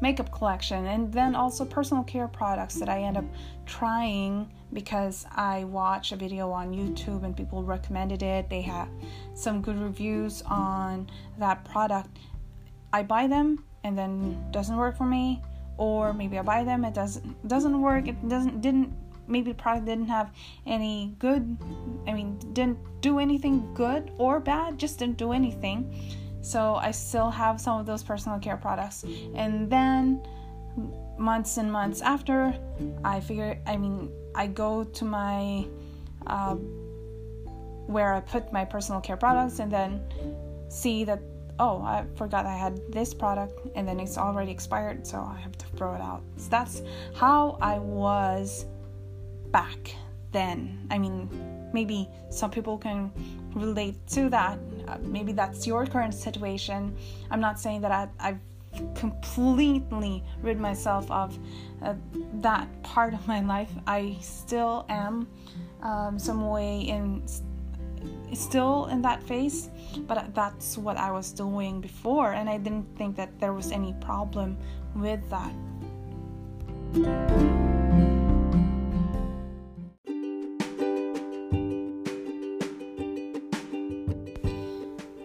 makeup 0.01 0.31
collection 0.31 0.87
and 0.87 1.13
then 1.13 1.35
also 1.35 1.65
personal 1.65 2.05
care 2.05 2.29
products 2.29 2.77
that 2.77 2.89
I 2.89 3.03
end 3.03 3.17
up 3.17 3.25
trying 3.67 4.51
because 4.73 5.27
I 5.35 5.65
watch 5.65 6.13
a 6.13 6.17
video 6.17 6.51
on 6.51 6.73
YouTube 6.73 7.25
and 7.25 7.37
people 7.37 7.63
recommended 7.63 8.23
it. 8.23 8.49
They 8.49 8.63
have 8.63 8.89
some 9.35 9.63
good 9.63 9.79
reviews 9.79 10.43
on 10.43 11.11
that 11.39 11.65
product. 11.65 12.19
I 12.93 13.03
buy 13.03 13.27
them 13.27 13.65
and 13.85 13.97
then 13.97 14.51
doesn't 14.51 14.77
work 14.77 14.97
for 14.97 15.07
me 15.07 15.43
or 15.77 16.13
maybe 16.13 16.39
I 16.39 16.43
buy 16.43 16.65
them 16.65 16.85
it 16.85 16.95
doesn't 16.95 17.49
doesn't 17.49 17.81
work. 17.81 18.09
It 18.09 18.29
doesn't 18.29 18.61
didn't 18.61 18.93
maybe 19.29 19.53
the 19.53 19.59
product 19.59 19.87
didn't 19.87 20.09
have 20.09 20.33
any 20.67 21.15
good 21.19 21.57
i 22.07 22.13
mean 22.13 22.39
didn't 22.55 22.79
do 23.03 23.19
anything 23.19 23.73
good 23.75 24.11
or 24.17 24.41
bad 24.41 24.79
just 24.79 24.99
didn't 24.99 25.19
do 25.19 25.33
anything 25.33 25.95
so 26.41 26.75
i 26.77 26.91
still 26.91 27.31
have 27.31 27.61
some 27.61 27.81
of 27.81 27.87
those 27.87 28.03
personal 28.03 28.39
care 28.39 28.57
products 28.57 29.05
and 29.35 29.71
then 29.71 30.23
months 31.19 31.57
and 31.57 31.71
months 31.71 32.01
after 32.03 32.55
i 33.05 33.21
figure 33.21 33.59
i 33.67 33.77
mean 33.77 34.11
i 34.35 34.47
go 34.47 34.85
to 34.85 35.05
my 35.05 35.67
uh, 36.27 36.55
where 37.87 38.15
i 38.15 38.21
put 38.21 38.53
my 38.53 38.65
personal 38.65 39.01
care 39.01 39.17
products 39.17 39.59
and 39.59 39.73
then 39.73 40.01
see 40.69 41.05
that 41.05 41.21
oh 41.59 41.83
i 41.83 42.05
forgot 42.15 42.47
i 42.47 42.57
had 42.57 42.81
this 42.93 43.13
product 43.13 43.59
and 43.75 43.89
then 43.89 43.99
it's 43.99 44.17
already 44.17 44.53
expired 44.53 45.07
so 45.07 45.19
i 45.19 45.39
have 45.41 45.57
to 45.59 45.67
throw 45.77 45.95
it 45.95 46.01
out 46.01 46.23
so 46.37 46.49
that's 46.51 46.83
how 47.15 47.59
i 47.61 47.79
was 47.79 48.67
back 49.51 49.95
then. 50.33 50.87
I 50.91 50.99
mean, 50.99 51.29
maybe 51.73 52.09
some 52.31 52.51
people 52.51 52.79
can 52.79 53.13
relate 53.55 53.95
to 54.09 54.29
that. 54.31 54.59
Maybe 55.03 55.33
that's 55.33 55.67
your 55.67 55.87
current 55.87 56.15
situation. 56.15 56.97
I'm 57.31 57.41
not 57.41 57.61
saying 57.61 57.81
that 57.83 57.93
I, 57.93 58.09
I've 58.19 58.41
completely 58.95 60.23
rid 60.43 60.59
myself 60.61 61.11
of 61.11 61.39
uh, 61.83 61.95
that 62.35 62.69
part 62.83 63.15
of 63.15 63.27
my 63.27 63.41
life. 63.41 63.71
I 63.87 64.17
still 64.21 64.87
am 64.89 65.29
um, 65.83 66.19
some 66.19 66.49
way 66.49 66.81
in 66.81 67.23
still 68.33 68.87
in 68.87 69.03
that 69.03 69.23
phase, 69.23 69.71
but 70.07 70.35
that's 70.35 70.79
what 70.79 70.97
I 70.97 71.11
was 71.11 71.33
doing 71.33 71.81
before, 71.81 72.33
and 72.33 72.49
I 72.49 72.59
didn't 72.59 72.87
think 72.97 73.17
that 73.17 73.39
there 73.41 73.53
was 73.53 73.73
any 73.73 73.95
problem 74.01 74.57
with 74.95 75.21
that. 75.31 75.53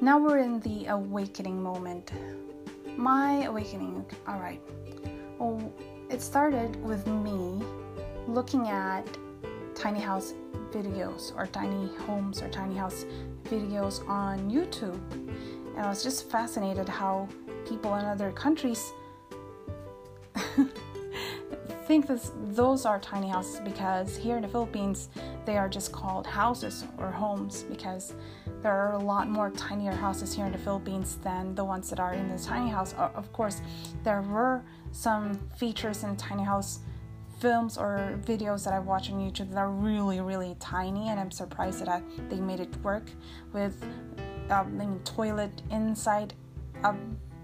Now 0.04 0.18
we're 0.18 0.40
in 0.40 0.60
the 0.60 0.88
awakening 0.88 1.64
moment. 1.64 2.12
My 2.98 3.46
awakening, 3.46 4.06
all 4.28 4.38
right. 4.38 4.60
Well, 5.40 5.74
it 6.10 6.22
started 6.22 6.76
with 6.84 7.08
me 7.08 7.66
looking 8.28 8.68
at 8.68 9.08
tiny 9.76 10.02
house 10.02 10.34
videos 10.72 11.34
or 11.38 11.48
tiny 11.48 11.96
homes 12.00 12.42
or 12.42 12.50
tiny 12.50 12.76
house 12.76 13.06
videos 13.46 14.06
on 14.10 14.52
YouTube. 14.52 15.00
And 15.14 15.80
I 15.80 15.88
was 15.88 16.04
just 16.04 16.30
fascinated 16.30 16.90
how 16.90 17.30
people 17.66 17.96
in 17.96 18.04
other 18.04 18.34
countries 18.34 18.92
think 21.88 22.08
that 22.08 22.30
those 22.54 22.86
are 22.86 23.00
tiny 23.00 23.30
houses 23.30 23.62
because 23.62 24.18
here 24.18 24.36
in 24.36 24.42
the 24.42 24.50
Philippines 24.50 25.08
they 25.46 25.58
are 25.58 25.70
just 25.70 25.92
called 25.92 26.26
houses 26.26 26.86
or 26.98 27.12
homes 27.12 27.64
because 27.64 28.14
there 28.62 28.72
are 28.72 28.94
a 28.94 29.00
lot 29.00 29.30
more 29.30 29.50
tinier 29.52 29.92
houses 29.92 30.34
here 30.34 30.46
in 30.46 30.52
the 30.52 30.58
Philippines 30.58 31.18
than 31.24 31.56
the 31.56 31.64
ones 31.64 31.90
that 31.90 32.00
are 32.00 32.14
in 32.14 32.30
the 32.30 32.42
tiny 32.42 32.70
house. 32.70 32.94
Of 32.94 33.32
course, 33.34 33.62
there 34.04 34.22
were 34.22 34.64
some 34.92 35.40
features 35.58 36.04
in 36.04 36.16
tiny 36.16 36.44
house 36.44 36.80
films 37.40 37.78
or 37.78 38.18
videos 38.26 38.64
that 38.64 38.74
I 38.74 38.80
watch 38.80 39.12
on 39.12 39.20
YouTube 39.20 39.50
that 39.50 39.58
are 39.58 39.70
really, 39.70 40.22
really 40.22 40.56
tiny, 40.60 41.10
and 41.10 41.20
I'm 41.20 41.32
surprised 41.32 41.82
that 41.82 41.90
I, 41.90 42.02
they 42.30 42.40
made 42.40 42.62
it 42.62 42.76
work 42.78 43.10
with 43.52 43.84
um, 44.50 44.80
I 44.80 44.86
mean, 44.86 45.00
toilet 45.04 45.62
inside 45.72 46.34
a 46.84 46.96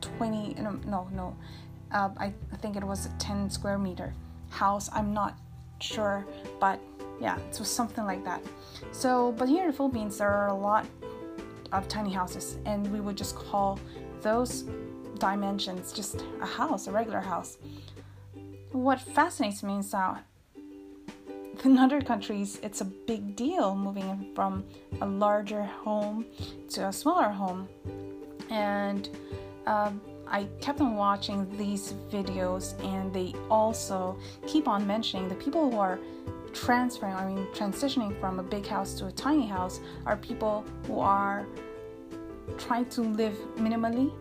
20, 0.01 0.55
no, 0.85 1.09
no, 1.11 1.35
uh, 1.91 2.09
I 2.17 2.33
think 2.61 2.75
it 2.75 2.83
was 2.83 3.07
a 3.07 3.09
10 3.19 3.49
square 3.49 3.77
meter 3.77 4.13
house. 4.49 4.89
I'm 4.93 5.13
not 5.13 5.37
sure, 5.79 6.25
but 6.59 6.79
yeah, 7.19 7.37
it 7.37 7.59
was 7.59 7.69
something 7.69 8.05
like 8.05 8.23
that. 8.25 8.43
So, 8.91 9.33
but 9.33 9.49
here 9.49 9.61
in 9.61 9.71
the 9.71 9.75
Philippines, 9.75 10.17
there 10.17 10.29
are 10.29 10.47
a 10.47 10.53
lot 10.53 10.85
of 11.71 11.87
tiny 11.87 12.13
houses, 12.13 12.57
and 12.65 12.91
we 12.91 12.99
would 12.99 13.15
just 13.17 13.35
call 13.35 13.79
those 14.21 14.63
dimensions 15.17 15.91
just 15.91 16.23
a 16.41 16.45
house, 16.45 16.87
a 16.87 16.91
regular 16.91 17.19
house. 17.19 17.57
What 18.71 18.99
fascinates 19.01 19.63
me 19.63 19.79
is 19.79 19.91
that 19.91 20.23
in 21.65 21.77
other 21.77 22.01
countries, 22.01 22.57
it's 22.63 22.81
a 22.81 22.85
big 22.85 23.35
deal 23.35 23.75
moving 23.75 24.31
from 24.33 24.63
a 25.01 25.05
larger 25.05 25.63
home 25.63 26.25
to 26.69 26.87
a 26.87 26.93
smaller 26.93 27.29
home. 27.29 27.67
And 28.49 29.09
um, 29.67 29.99
I 30.25 30.45
kept 30.61 30.79
on 30.79 30.95
watching 30.95 31.49
these 31.57 31.93
videos, 32.09 32.81
and 32.83 33.13
they 33.13 33.33
also 33.49 34.17
keep 34.47 34.67
on 34.67 34.87
mentioning 34.87 35.27
the 35.27 35.35
people 35.35 35.69
who 35.69 35.77
are 35.77 35.99
transferring, 36.53 37.13
I 37.13 37.25
mean, 37.25 37.47
transitioning 37.53 38.19
from 38.19 38.39
a 38.39 38.43
big 38.43 38.65
house 38.65 38.93
to 38.95 39.07
a 39.07 39.11
tiny 39.11 39.47
house 39.47 39.79
are 40.05 40.17
people 40.17 40.65
who 40.85 40.99
are 40.99 41.45
trying 42.57 42.85
to 42.89 43.01
live 43.01 43.37
minimally, 43.57 44.11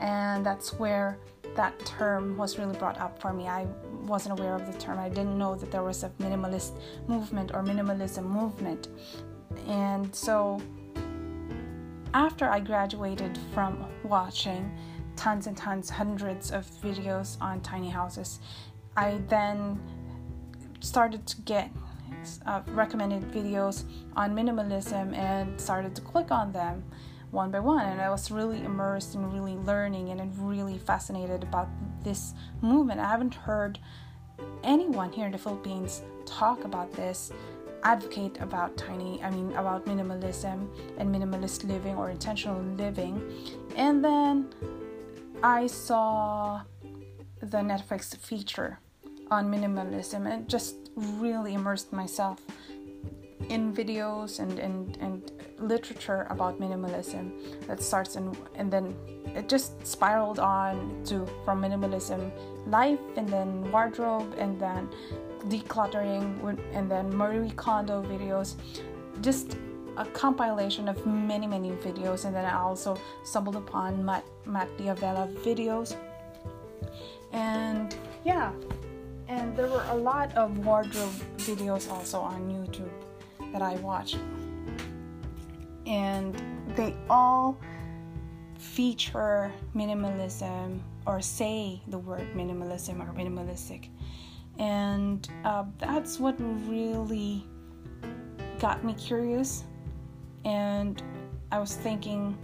and 0.00 0.44
that's 0.44 0.74
where 0.74 1.18
that 1.56 1.78
term 1.84 2.36
was 2.36 2.58
really 2.58 2.76
brought 2.78 2.98
up 3.00 3.20
for 3.20 3.32
me. 3.32 3.48
I 3.48 3.66
wasn't 4.06 4.38
aware 4.38 4.54
of 4.54 4.70
the 4.70 4.78
term. 4.78 4.98
I 4.98 5.08
didn't 5.08 5.36
know 5.36 5.54
that 5.56 5.70
there 5.70 5.82
was 5.82 6.04
a 6.04 6.10
minimalist 6.20 6.72
movement 7.08 7.50
or 7.54 7.62
minimalism 7.62 8.24
movement. 8.24 8.88
And 9.66 10.14
so 10.14 10.60
after 12.14 12.48
I 12.48 12.60
graduated 12.60 13.38
from 13.52 13.84
watching 14.04 14.70
tons 15.16 15.46
and 15.46 15.56
tons, 15.56 15.90
hundreds 15.90 16.50
of 16.50 16.66
videos 16.82 17.40
on 17.40 17.60
tiny 17.60 17.90
houses, 17.90 18.40
I 18.96 19.20
then 19.28 19.80
started 20.80 21.26
to 21.26 21.40
get 21.42 21.70
uh, 22.46 22.62
recommended 22.68 23.22
videos 23.32 23.84
on 24.16 24.34
minimalism 24.34 25.14
and 25.16 25.60
started 25.60 25.94
to 25.94 26.02
click 26.02 26.30
on 26.30 26.52
them 26.52 26.84
one 27.30 27.50
by 27.50 27.60
one. 27.60 27.86
And 27.86 28.00
i 28.00 28.10
was 28.10 28.30
really 28.30 28.62
immersed 28.64 29.14
and 29.14 29.32
really 29.32 29.54
learning 29.54 30.10
and 30.10 30.20
really 30.38 30.78
fascinated 30.78 31.42
about 31.42 31.68
this 32.02 32.34
movement. 32.60 33.00
I 33.00 33.08
haven't 33.08 33.34
heard 33.34 33.78
anyone 34.64 35.12
here 35.12 35.26
in 35.26 35.32
the 35.32 35.38
philippines 35.38 36.02
talk 36.24 36.64
about 36.64 36.90
this 36.92 37.30
advocate 37.82 38.38
about 38.40 38.76
tiny 38.76 39.22
i 39.22 39.30
mean 39.30 39.52
about 39.52 39.84
minimalism 39.86 40.68
and 40.98 41.14
minimalist 41.14 41.66
living 41.66 41.96
or 41.96 42.10
intentional 42.10 42.60
living. 42.76 43.22
And 43.76 44.04
then 44.04 44.48
i 45.42 45.66
saw 45.66 46.62
the 47.40 47.58
netflix 47.58 48.16
feature 48.16 48.78
on 49.30 49.50
minimalism 49.50 50.30
and 50.30 50.48
just 50.48 50.90
really 50.96 51.54
immersed 51.54 51.92
myself 51.92 52.40
in 53.48 53.72
videos 53.72 54.38
and, 54.38 54.58
and, 54.58 54.96
and 55.00 55.32
literature 55.58 56.26
about 56.30 56.60
minimalism 56.60 57.32
that 57.66 57.82
starts 57.82 58.16
and 58.16 58.36
and 58.54 58.72
then 58.72 58.94
it 59.34 59.48
just 59.48 59.84
spiraled 59.86 60.38
on 60.38 61.02
to 61.04 61.26
from 61.44 61.60
minimalism 61.60 62.30
life 62.66 62.98
and 63.16 63.28
then 63.28 63.70
wardrobe 63.72 64.34
and 64.38 64.60
then 64.60 64.88
decluttering 65.48 66.58
and 66.72 66.90
then 66.90 67.14
Marie 67.14 67.50
Kondo 67.56 68.02
videos. 68.02 68.56
Just 69.20 69.56
a 69.96 70.04
compilation 70.04 70.88
of 70.88 71.04
many 71.06 71.46
many 71.46 71.70
videos 71.70 72.24
and 72.24 72.34
then 72.34 72.44
I 72.44 72.54
also 72.54 72.98
stumbled 73.24 73.56
upon 73.56 74.04
Matt, 74.04 74.24
Matt 74.44 74.68
D'Avella 74.78 75.28
videos. 75.44 75.96
And 77.32 77.94
yeah 78.24 78.52
and 79.30 79.56
there 79.56 79.68
were 79.68 79.84
a 79.90 79.94
lot 79.94 80.36
of 80.36 80.66
wardrobe 80.66 81.14
videos 81.36 81.88
also 81.88 82.18
on 82.20 82.50
YouTube 82.50 82.90
that 83.52 83.62
I 83.62 83.76
watched. 83.76 84.18
And 85.86 86.34
they 86.74 86.96
all 87.08 87.60
feature 88.58 89.52
minimalism 89.74 90.80
or 91.06 91.20
say 91.20 91.80
the 91.86 91.98
word 91.98 92.34
minimalism 92.34 93.00
or 93.00 93.12
minimalistic. 93.14 93.88
And 94.58 95.28
uh, 95.44 95.64
that's 95.78 96.18
what 96.18 96.34
really 96.68 97.46
got 98.58 98.84
me 98.84 98.94
curious. 98.94 99.64
And 100.44 101.02
i 101.52 101.58
was 101.58 101.74
thinking 101.74 102.36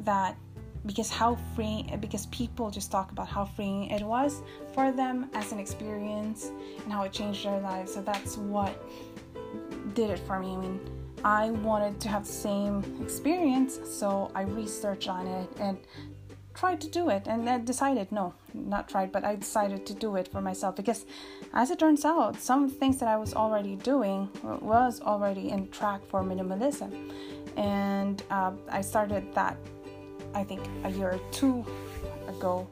that 0.00 0.36
because 0.86 1.10
how 1.10 1.36
freeing 1.54 1.96
because 2.00 2.26
people 2.26 2.70
just 2.70 2.90
talk 2.90 3.10
about 3.12 3.28
how 3.28 3.44
freeing 3.44 3.90
it 3.90 4.02
was 4.02 4.42
for 4.74 4.92
them 4.92 5.30
as 5.34 5.52
an 5.52 5.58
experience 5.58 6.50
and 6.82 6.92
how 6.92 7.02
it 7.02 7.12
changed 7.12 7.44
their 7.44 7.60
lives 7.60 7.92
so 7.92 8.00
that's 8.02 8.36
what 8.36 8.82
did 9.94 10.10
it 10.10 10.18
for 10.20 10.38
me 10.38 10.54
i 10.54 10.56
mean 10.56 10.80
I 11.24 11.50
wanted 11.50 12.00
to 12.00 12.08
have 12.08 12.26
the 12.26 12.32
same 12.32 12.84
experience, 13.02 13.80
so 13.84 14.30
I 14.34 14.42
researched 14.42 15.08
on 15.08 15.26
it 15.26 15.50
and 15.58 15.78
tried 16.54 16.80
to 16.80 16.88
do 16.88 17.08
it 17.08 17.26
and 17.26 17.46
then 17.46 17.64
decided 17.64 18.10
no, 18.10 18.34
not 18.52 18.88
tried, 18.88 19.12
but 19.12 19.24
I 19.24 19.36
decided 19.36 19.86
to 19.86 19.94
do 19.94 20.16
it 20.16 20.28
for 20.28 20.40
myself 20.40 20.76
because 20.76 21.06
as 21.54 21.70
it 21.70 21.78
turns 21.78 22.04
out, 22.04 22.40
some 22.40 22.68
things 22.68 22.98
that 22.98 23.08
I 23.08 23.16
was 23.16 23.34
already 23.34 23.76
doing 23.76 24.28
was 24.42 25.00
already 25.00 25.50
in 25.50 25.70
track 25.70 26.00
for 26.08 26.22
minimalism. 26.22 27.12
And 27.56 28.22
uh, 28.30 28.52
I 28.70 28.80
started 28.80 29.34
that, 29.34 29.56
I 30.34 30.44
think, 30.44 30.62
a 30.84 30.90
year 30.90 31.10
or 31.10 31.20
two 31.30 31.64
ago. 32.28 32.66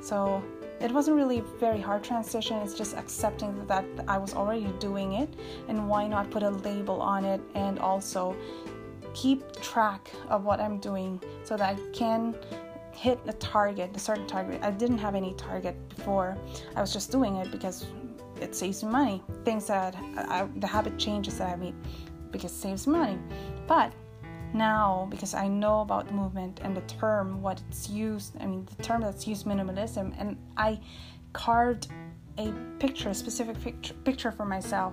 So 0.00 0.42
it 0.80 0.90
wasn't 0.90 1.16
really 1.16 1.38
a 1.38 1.42
very 1.42 1.80
hard 1.80 2.04
transition. 2.04 2.58
It's 2.58 2.74
just 2.74 2.96
accepting 2.96 3.66
that 3.66 3.84
i 4.08 4.18
was 4.18 4.34
already 4.34 4.66
doing 4.78 5.14
it 5.14 5.30
and 5.68 5.88
why 5.88 6.06
not 6.06 6.30
put 6.30 6.42
a 6.42 6.50
label 6.50 7.00
on 7.00 7.24
it 7.24 7.40
and 7.54 7.78
also 7.78 8.36
keep 9.14 9.40
track 9.62 10.10
of 10.28 10.44
what 10.44 10.58
i'm 10.60 10.78
doing 10.80 11.20
so 11.44 11.56
that 11.56 11.76
i 11.76 11.92
can 11.92 12.34
hit 12.94 13.18
a 13.26 13.32
target 13.34 13.90
a 13.94 13.98
certain 13.98 14.26
target. 14.26 14.62
I 14.62 14.70
didn't 14.70 14.98
have 14.98 15.14
any 15.14 15.34
target 15.34 15.76
before. 15.88 16.36
I 16.76 16.80
was 16.80 16.92
just 16.92 17.10
doing 17.10 17.36
it 17.36 17.50
because 17.50 17.86
it 18.40 18.54
saves 18.54 18.82
me 18.82 18.90
money. 18.90 19.22
Things 19.44 19.66
that 19.66 19.94
uh, 20.16 20.24
I, 20.28 20.48
the 20.56 20.66
habit 20.66 20.98
changes 20.98 21.38
that 21.38 21.50
i 21.50 21.56
made 21.56 21.74
because 22.30 22.52
it 22.52 22.56
saves 22.56 22.86
money. 22.86 23.18
But 23.66 23.92
now 24.54 25.08
because 25.10 25.34
I 25.34 25.48
know 25.48 25.80
about 25.80 26.06
the 26.06 26.14
movement 26.14 26.60
and 26.62 26.76
the 26.76 26.80
term, 26.82 27.42
what 27.42 27.60
it's 27.68 27.88
used. 27.88 28.34
I 28.40 28.46
mean, 28.46 28.66
the 28.76 28.82
term 28.82 29.02
that's 29.02 29.26
used, 29.26 29.44
minimalism, 29.46 30.14
and 30.18 30.36
I 30.56 30.80
carved 31.32 31.88
a 32.38 32.52
picture, 32.78 33.10
a 33.10 33.14
specific 33.14 33.60
picture, 33.60 33.94
picture 34.04 34.32
for 34.32 34.44
myself, 34.44 34.92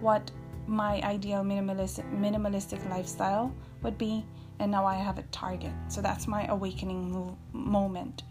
what 0.00 0.30
my 0.66 1.00
ideal 1.02 1.42
minimalistic 1.42 2.04
minimalistic 2.18 2.88
lifestyle 2.90 3.54
would 3.82 3.96
be, 3.96 4.24
and 4.58 4.70
now 4.72 4.84
I 4.84 4.96
have 4.96 5.18
a 5.18 5.22
target. 5.24 5.72
So 5.88 6.00
that's 6.00 6.26
my 6.26 6.46
awakening 6.48 7.36
moment. 7.52 8.22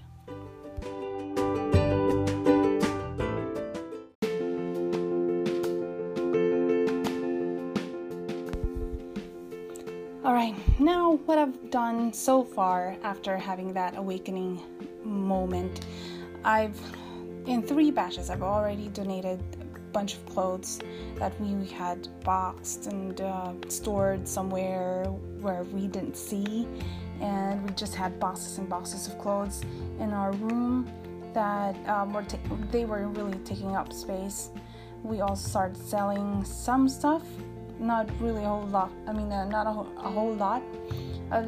Now 10.85 11.13
what 11.25 11.39
I've 11.39 11.71
done 11.71 12.13
so 12.13 12.43
far 12.43 12.95
after 13.01 13.37
having 13.37 13.73
that 13.73 13.97
awakening 13.97 14.61
moment, 15.03 15.83
I've 16.43 16.79
in 17.47 17.63
three 17.63 17.89
batches 17.89 18.29
I've 18.29 18.43
already 18.43 18.89
donated 18.89 19.39
a 19.75 19.79
bunch 19.91 20.13
of 20.13 20.25
clothes 20.27 20.79
that 21.17 21.39
we 21.41 21.67
had 21.69 22.07
boxed 22.23 22.85
and 22.85 23.19
uh, 23.19 23.53
stored 23.67 24.27
somewhere 24.27 25.05
where 25.41 25.63
we 25.63 25.87
didn't 25.87 26.17
see, 26.17 26.67
and 27.19 27.63
we 27.63 27.73
just 27.73 27.95
had 27.95 28.19
boxes 28.19 28.59
and 28.59 28.69
boxes 28.69 29.07
of 29.07 29.17
clothes 29.17 29.63
in 29.99 30.11
our 30.11 30.33
room 30.33 30.87
that 31.33 31.75
um, 31.89 32.13
were 32.13 32.23
ta- 32.23 32.37
they 32.71 32.85
were 32.85 33.07
really 33.07 33.39
taking 33.39 33.75
up 33.75 33.91
space. 33.91 34.51
We 35.01 35.21
also 35.21 35.49
started 35.49 35.77
selling 35.77 36.43
some 36.45 36.87
stuff 36.87 37.23
not 37.79 38.09
really 38.19 38.43
a 38.43 38.47
whole 38.47 38.67
lot. 38.67 38.91
I 39.07 39.13
mean, 39.13 39.31
uh, 39.31 39.45
not 39.45 39.67
a, 39.67 39.71
whole, 39.71 39.87
a 39.97 40.09
whole 40.09 40.33
lot 40.33 40.63
of 41.31 41.47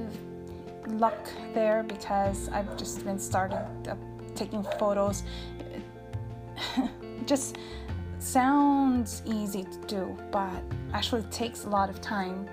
luck 0.88 1.30
there 1.54 1.84
because 1.84 2.50
I've 2.50 2.78
just 2.78 3.04
been 3.04 3.20
started 3.20 3.66
uh, 3.88 3.96
taking 4.36 4.64
photos. 4.80 5.24
just 7.26 7.58
sounds 8.20 9.22
easy 9.26 9.64
to 9.64 9.80
do, 9.88 10.18
but 10.32 10.64
actually 10.94 11.24
takes 11.24 11.66
a 11.66 11.70
lot 11.70 11.90
of 11.90 12.02
time. 12.02 12.48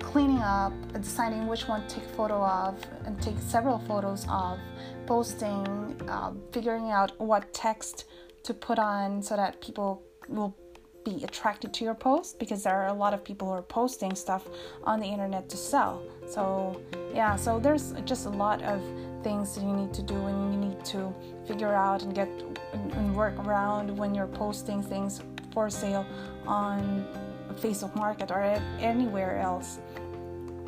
Cleaning 0.00 0.38
up, 0.38 0.72
deciding 0.92 1.46
which 1.46 1.68
one 1.68 1.86
to 1.86 1.96
take 1.96 2.04
photo 2.16 2.42
of, 2.42 2.74
and 3.04 3.20
take 3.22 3.38
several 3.38 3.78
photos 3.80 4.26
of, 4.28 4.58
posting, 5.06 6.00
uh, 6.08 6.32
figuring 6.52 6.90
out 6.90 7.12
what 7.20 7.52
text 7.52 8.06
to 8.42 8.54
put 8.54 8.78
on 8.78 9.22
so 9.22 9.36
that 9.36 9.60
people 9.60 10.02
will 10.28 10.56
be 11.04 11.24
attracted 11.24 11.72
to 11.74 11.84
your 11.84 11.94
post 11.94 12.38
because 12.38 12.62
there 12.62 12.74
are 12.74 12.88
a 12.88 12.92
lot 12.92 13.14
of 13.14 13.24
people 13.24 13.48
who 13.48 13.54
are 13.54 13.62
posting 13.62 14.14
stuff 14.14 14.46
on 14.84 15.00
the 15.00 15.06
internet 15.06 15.48
to 15.48 15.56
sell. 15.56 16.02
So, 16.26 16.80
yeah, 17.14 17.36
so 17.36 17.58
there's 17.58 17.92
just 18.04 18.26
a 18.26 18.30
lot 18.30 18.62
of 18.62 18.82
things 19.22 19.54
that 19.54 19.62
you 19.62 19.72
need 19.72 19.92
to 19.94 20.02
do 20.02 20.14
and 20.14 20.54
you 20.54 20.68
need 20.68 20.84
to 20.86 21.14
figure 21.46 21.74
out 21.74 22.02
and 22.02 22.14
get 22.14 22.28
and 22.72 23.16
work 23.16 23.36
around 23.38 23.96
when 23.96 24.14
you're 24.14 24.26
posting 24.26 24.82
things 24.82 25.20
for 25.52 25.68
sale 25.70 26.06
on 26.46 27.06
Facebook 27.54 27.94
Market 27.96 28.30
or 28.30 28.42
anywhere 28.78 29.38
else. 29.38 29.78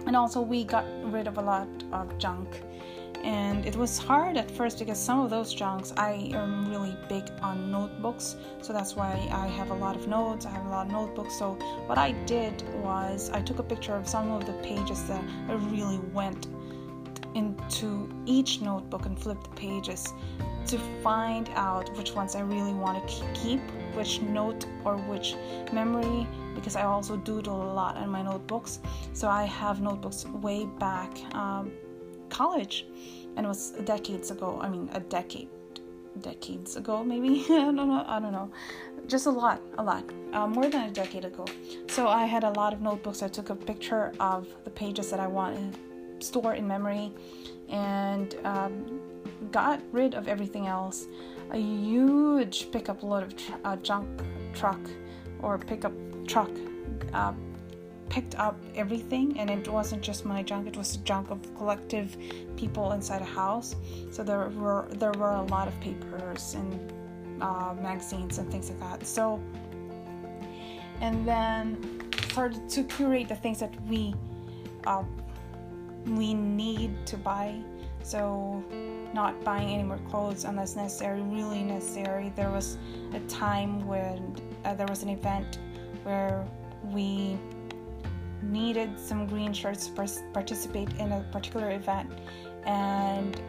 And 0.06 0.16
also, 0.16 0.40
we 0.40 0.64
got 0.64 0.84
rid 1.04 1.28
of 1.28 1.38
a 1.38 1.42
lot 1.42 1.68
of 1.92 2.18
junk 2.18 2.48
and 3.22 3.64
it 3.66 3.76
was 3.76 3.98
hard 3.98 4.36
at 4.36 4.50
first 4.50 4.78
because 4.78 4.98
some 4.98 5.20
of 5.20 5.30
those 5.30 5.54
junks 5.54 5.92
I 5.96 6.30
am 6.32 6.68
really 6.68 6.96
big 7.08 7.24
on 7.40 7.70
notebooks 7.70 8.36
so 8.60 8.72
that's 8.72 8.96
why 8.96 9.28
I 9.30 9.46
have 9.46 9.70
a 9.70 9.74
lot 9.74 9.96
of 9.96 10.08
notes 10.08 10.46
I 10.46 10.50
have 10.50 10.66
a 10.66 10.68
lot 10.68 10.86
of 10.86 10.92
notebooks. 10.92 11.34
So 11.34 11.54
what 11.86 11.98
I 11.98 12.12
did 12.26 12.62
was 12.82 13.30
I 13.30 13.40
took 13.40 13.58
a 13.58 13.62
picture 13.62 13.94
of 13.94 14.08
some 14.08 14.30
of 14.30 14.46
the 14.46 14.52
pages 14.54 15.02
that 15.04 15.22
I 15.48 15.54
really 15.54 15.98
went 16.12 16.48
into 17.34 18.08
each 18.26 18.60
notebook 18.60 19.06
and 19.06 19.18
flipped 19.18 19.44
the 19.44 19.56
pages 19.56 20.12
to 20.66 20.78
find 21.02 21.48
out 21.54 21.94
which 21.96 22.12
ones 22.12 22.36
I 22.36 22.40
really 22.40 22.74
want 22.74 23.08
to 23.08 23.24
keep 23.34 23.60
which 23.94 24.20
note 24.20 24.66
or 24.84 24.96
which 24.96 25.34
memory 25.72 26.26
because 26.54 26.76
I 26.76 26.82
also 26.82 27.16
doodle 27.16 27.62
a 27.62 27.72
lot 27.72 27.96
in 27.96 28.08
my 28.08 28.22
notebooks. 28.22 28.80
So 29.12 29.28
I 29.28 29.44
have 29.44 29.80
notebooks 29.80 30.24
way 30.26 30.66
back 30.66 31.10
um, 31.34 31.72
college, 32.32 32.86
and 33.36 33.46
it 33.46 33.48
was 33.48 33.70
decades 33.84 34.30
ago. 34.30 34.58
I 34.60 34.68
mean, 34.68 34.88
a 34.94 35.00
decade, 35.00 35.48
decades 36.20 36.76
ago, 36.76 37.04
maybe. 37.04 37.44
I 37.50 37.64
don't 37.66 37.76
know. 37.76 38.04
I 38.06 38.18
don't 38.18 38.32
know. 38.32 38.50
Just 39.06 39.26
a 39.26 39.30
lot, 39.30 39.60
a 39.78 39.82
lot, 39.82 40.04
uh, 40.32 40.46
more 40.46 40.68
than 40.68 40.88
a 40.88 40.90
decade 40.90 41.24
ago. 41.24 41.44
So 41.88 42.08
I 42.08 42.24
had 42.24 42.44
a 42.44 42.50
lot 42.50 42.72
of 42.72 42.80
notebooks. 42.80 43.22
I 43.22 43.28
took 43.28 43.50
a 43.50 43.56
picture 43.56 44.12
of 44.20 44.48
the 44.64 44.70
pages 44.70 45.10
that 45.10 45.20
I 45.20 45.26
wanted 45.26 45.72
to 45.72 46.26
store 46.26 46.54
in 46.54 46.66
memory, 46.66 47.12
and 47.68 48.34
um, 48.44 49.00
got 49.50 49.80
rid 49.92 50.14
of 50.14 50.28
everything 50.28 50.66
else. 50.66 51.06
A 51.50 51.58
huge 51.58 52.70
pickup 52.70 53.02
load 53.02 53.24
of 53.24 53.36
tr- 53.36 53.52
uh, 53.64 53.76
junk 53.76 54.08
truck 54.54 54.80
or 55.40 55.58
pickup 55.58 55.92
truck. 56.26 56.50
Uh, 57.12 57.32
picked 58.08 58.34
up 58.38 58.56
everything 58.74 59.38
and 59.38 59.48
it 59.48 59.66
wasn't 59.68 60.02
just 60.02 60.24
my 60.24 60.42
junk 60.42 60.66
it 60.66 60.76
was 60.76 60.96
a 60.96 60.98
junk 60.98 61.30
of 61.30 61.38
collective 61.56 62.16
people 62.56 62.92
inside 62.92 63.22
a 63.22 63.32
house. 63.42 63.74
So 64.10 64.22
there 64.22 64.48
were 64.50 64.86
there 64.90 65.12
were 65.12 65.34
a 65.34 65.42
lot 65.42 65.68
of 65.68 65.78
papers 65.80 66.54
and 66.54 66.92
uh, 67.40 67.74
magazines 67.80 68.38
and 68.38 68.50
things 68.50 68.70
like 68.70 68.80
that. 68.80 69.06
So 69.06 69.40
and 71.00 71.26
then 71.26 71.76
started 72.30 72.68
to 72.68 72.84
curate 72.84 73.28
the 73.28 73.36
things 73.36 73.58
that 73.60 73.74
we 73.86 74.14
uh, 74.86 75.04
we 76.06 76.34
need 76.34 77.06
to 77.06 77.16
buy. 77.16 77.60
So 78.02 78.64
not 79.14 79.44
buying 79.44 79.68
any 79.68 79.82
more 79.82 80.00
clothes 80.10 80.44
unless 80.44 80.74
necessary 80.76 81.20
really 81.20 81.62
necessary. 81.62 82.32
There 82.34 82.50
was 82.50 82.78
a 83.14 83.20
time 83.28 83.86
when 83.86 84.36
uh, 84.64 84.74
there 84.74 84.86
was 84.86 85.02
an 85.02 85.08
event 85.08 85.58
where 86.02 86.44
we 86.84 87.38
needed 88.42 88.98
some 88.98 89.26
green 89.26 89.52
shirts 89.52 89.88
to 89.88 89.92
participate 90.32 90.92
in 90.98 91.12
a 91.12 91.20
particular 91.32 91.70
event. 91.70 92.10
And 92.64 93.40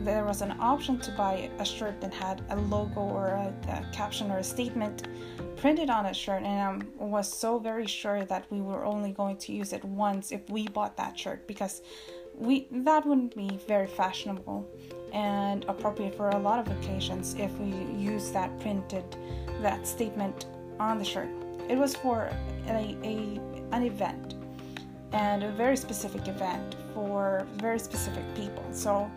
there 0.00 0.24
was 0.24 0.42
an 0.42 0.54
option 0.60 0.98
to 1.00 1.10
buy 1.12 1.50
a 1.58 1.64
shirt 1.64 2.00
that 2.00 2.14
had 2.14 2.42
a 2.50 2.56
logo 2.56 3.00
or 3.00 3.28
a, 3.28 3.54
a 3.68 3.86
caption 3.92 4.30
or 4.30 4.38
a 4.38 4.44
statement 4.44 5.08
printed 5.56 5.90
on 5.90 6.06
a 6.06 6.14
shirt. 6.14 6.42
And 6.42 6.84
I 7.00 7.04
was 7.04 7.32
so 7.32 7.58
very 7.58 7.86
sure 7.86 8.24
that 8.24 8.44
we 8.50 8.60
were 8.60 8.84
only 8.84 9.12
going 9.12 9.36
to 9.38 9.52
use 9.52 9.72
it 9.72 9.84
once 9.84 10.30
if 10.32 10.48
we 10.48 10.68
bought 10.68 10.96
that 10.96 11.18
shirt 11.18 11.46
because 11.46 11.82
we 12.34 12.68
that 12.70 13.04
wouldn't 13.04 13.34
be 13.34 13.58
very 13.66 13.88
fashionable 13.88 14.64
and 15.12 15.64
appropriate 15.64 16.14
for 16.14 16.30
a 16.30 16.38
lot 16.38 16.60
of 16.60 16.70
occasions 16.78 17.34
if 17.34 17.50
we 17.58 17.72
use 17.96 18.30
that 18.30 18.58
printed 18.60 19.04
that 19.60 19.86
statement 19.86 20.46
on 20.78 20.98
the 20.98 21.04
shirt. 21.04 21.28
It 21.68 21.76
was 21.76 21.96
for 21.96 22.30
a, 22.68 22.96
a 23.02 23.40
an 23.72 23.82
event 23.82 24.37
and 25.12 25.42
a 25.42 25.50
very 25.52 25.76
specific 25.76 26.28
event 26.28 26.76
for 26.94 27.46
very 27.56 27.78
specific 27.78 28.22
people. 28.34 28.64
So 28.72 29.10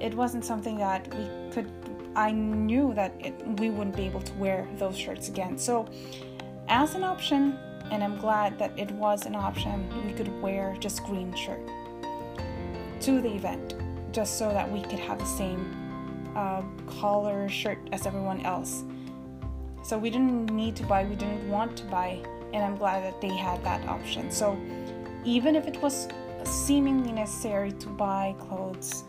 it 0.00 0.14
wasn't 0.14 0.44
something 0.44 0.76
that 0.78 1.12
we 1.14 1.28
could, 1.52 1.70
I 2.16 2.30
knew 2.30 2.94
that 2.94 3.12
it, 3.20 3.34
we 3.58 3.70
wouldn't 3.70 3.96
be 3.96 4.04
able 4.04 4.22
to 4.22 4.32
wear 4.34 4.68
those 4.76 4.96
shirts 4.96 5.28
again. 5.28 5.58
So, 5.58 5.88
as 6.68 6.94
an 6.94 7.04
option, 7.04 7.58
and 7.90 8.02
I'm 8.02 8.16
glad 8.18 8.58
that 8.58 8.78
it 8.78 8.90
was 8.92 9.26
an 9.26 9.34
option, 9.34 9.88
we 10.06 10.12
could 10.14 10.28
wear 10.40 10.74
just 10.80 11.04
green 11.04 11.34
shirt 11.34 11.60
to 13.00 13.20
the 13.20 13.34
event 13.34 13.74
just 14.12 14.38
so 14.38 14.48
that 14.50 14.70
we 14.70 14.80
could 14.82 14.98
have 14.98 15.18
the 15.18 15.26
same 15.26 16.32
uh, 16.34 16.62
collar 16.86 17.48
shirt 17.48 17.78
as 17.92 18.06
everyone 18.06 18.40
else. 18.46 18.84
So 19.82 19.98
we 19.98 20.08
didn't 20.08 20.46
need 20.46 20.76
to 20.76 20.84
buy, 20.84 21.04
we 21.04 21.16
didn't 21.16 21.48
want 21.50 21.76
to 21.76 21.84
buy, 21.84 22.22
and 22.54 22.64
I'm 22.64 22.76
glad 22.76 23.04
that 23.04 23.20
they 23.20 23.34
had 23.36 23.62
that 23.64 23.86
option. 23.86 24.30
So 24.30 24.58
even 25.24 25.56
if 25.56 25.66
it 25.66 25.80
was 25.80 26.08
seemingly 26.44 27.12
necessary 27.12 27.72
to 27.72 27.88
buy 27.88 28.34
clothes 28.38 29.04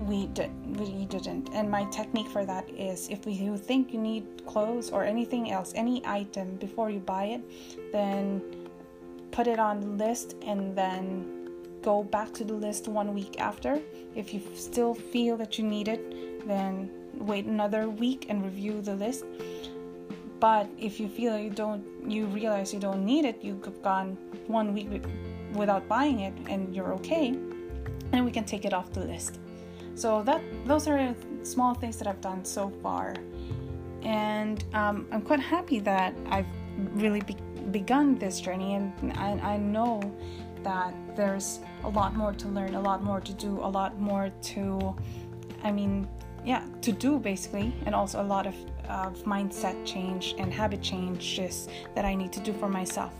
we 0.00 0.26
did 0.28 0.50
we 0.78 1.06
didn't. 1.06 1.50
And 1.52 1.70
my 1.70 1.84
technique 1.84 2.28
for 2.28 2.44
that 2.44 2.68
is 2.70 3.08
if 3.08 3.26
you 3.26 3.56
think 3.56 3.92
you 3.92 3.98
need 3.98 4.44
clothes 4.46 4.90
or 4.90 5.04
anything 5.04 5.50
else 5.50 5.72
any 5.74 6.02
item 6.04 6.56
before 6.56 6.90
you 6.90 7.00
buy 7.00 7.24
it 7.24 7.92
then 7.92 8.42
put 9.30 9.46
it 9.46 9.58
on 9.58 9.80
the 9.80 10.04
list 10.04 10.36
and 10.42 10.76
then 10.76 11.50
go 11.82 12.02
back 12.02 12.32
to 12.34 12.44
the 12.44 12.54
list 12.54 12.88
one 12.88 13.14
week 13.14 13.40
after. 13.40 13.80
If 14.14 14.34
you 14.34 14.42
still 14.54 14.94
feel 14.94 15.36
that 15.38 15.58
you 15.58 15.64
need 15.64 15.88
it 15.88 16.46
then 16.46 16.90
wait 17.14 17.46
another 17.46 17.88
week 17.88 18.26
and 18.28 18.44
review 18.44 18.82
the 18.82 18.94
list. 18.94 19.24
But 20.38 20.68
if 20.78 21.00
you 21.00 21.08
feel 21.08 21.38
you 21.38 21.50
don't 21.50 21.82
you 22.08 22.26
realize 22.26 22.74
you 22.74 22.80
don't 22.80 23.04
need 23.04 23.24
it 23.24 23.42
you've 23.42 23.82
gone 23.82 24.18
one 24.46 24.74
week 24.74 24.90
without 25.56 25.86
buying 25.88 26.20
it 26.20 26.34
and 26.48 26.74
you're 26.74 26.92
okay 26.94 27.28
and 28.12 28.24
we 28.24 28.30
can 28.30 28.44
take 28.44 28.64
it 28.64 28.72
off 28.72 28.92
the 28.92 29.00
list. 29.00 29.40
So 29.94 30.22
that 30.24 30.42
those 30.66 30.86
are 30.86 31.14
small 31.42 31.74
things 31.74 31.96
that 31.98 32.06
i've 32.06 32.20
done 32.20 32.44
so 32.44 32.70
far. 32.82 33.14
And 34.02 34.62
um, 34.74 35.06
i'm 35.10 35.22
quite 35.22 35.40
happy 35.40 35.80
that 35.80 36.14
i've 36.26 36.46
really 36.94 37.20
be- 37.20 37.36
begun 37.70 38.16
this 38.16 38.40
journey 38.40 38.74
and 38.74 39.12
I, 39.16 39.54
I 39.54 39.56
know 39.56 40.00
that 40.62 40.94
there's 41.14 41.60
a 41.84 41.88
lot 41.88 42.14
more 42.14 42.32
to 42.32 42.48
learn 42.48 42.74
a 42.74 42.80
lot 42.80 43.02
more 43.02 43.20
to 43.20 43.32
do 43.32 43.60
a 43.62 43.70
lot 43.78 43.98
more 44.00 44.30
to 44.42 44.96
i 45.62 45.70
mean 45.72 46.08
yeah 46.44 46.64
to 46.82 46.92
do 46.92 47.18
basically 47.18 47.72
and 47.86 47.94
also 47.94 48.20
a 48.20 48.28
lot 48.34 48.46
of, 48.46 48.54
of 48.88 49.22
mindset 49.24 49.76
change 49.86 50.34
and 50.38 50.52
habit 50.52 50.82
changes 50.82 51.68
that 51.94 52.04
i 52.04 52.14
need 52.14 52.32
to 52.32 52.40
do 52.40 52.52
for 52.52 52.68
myself 52.68 53.12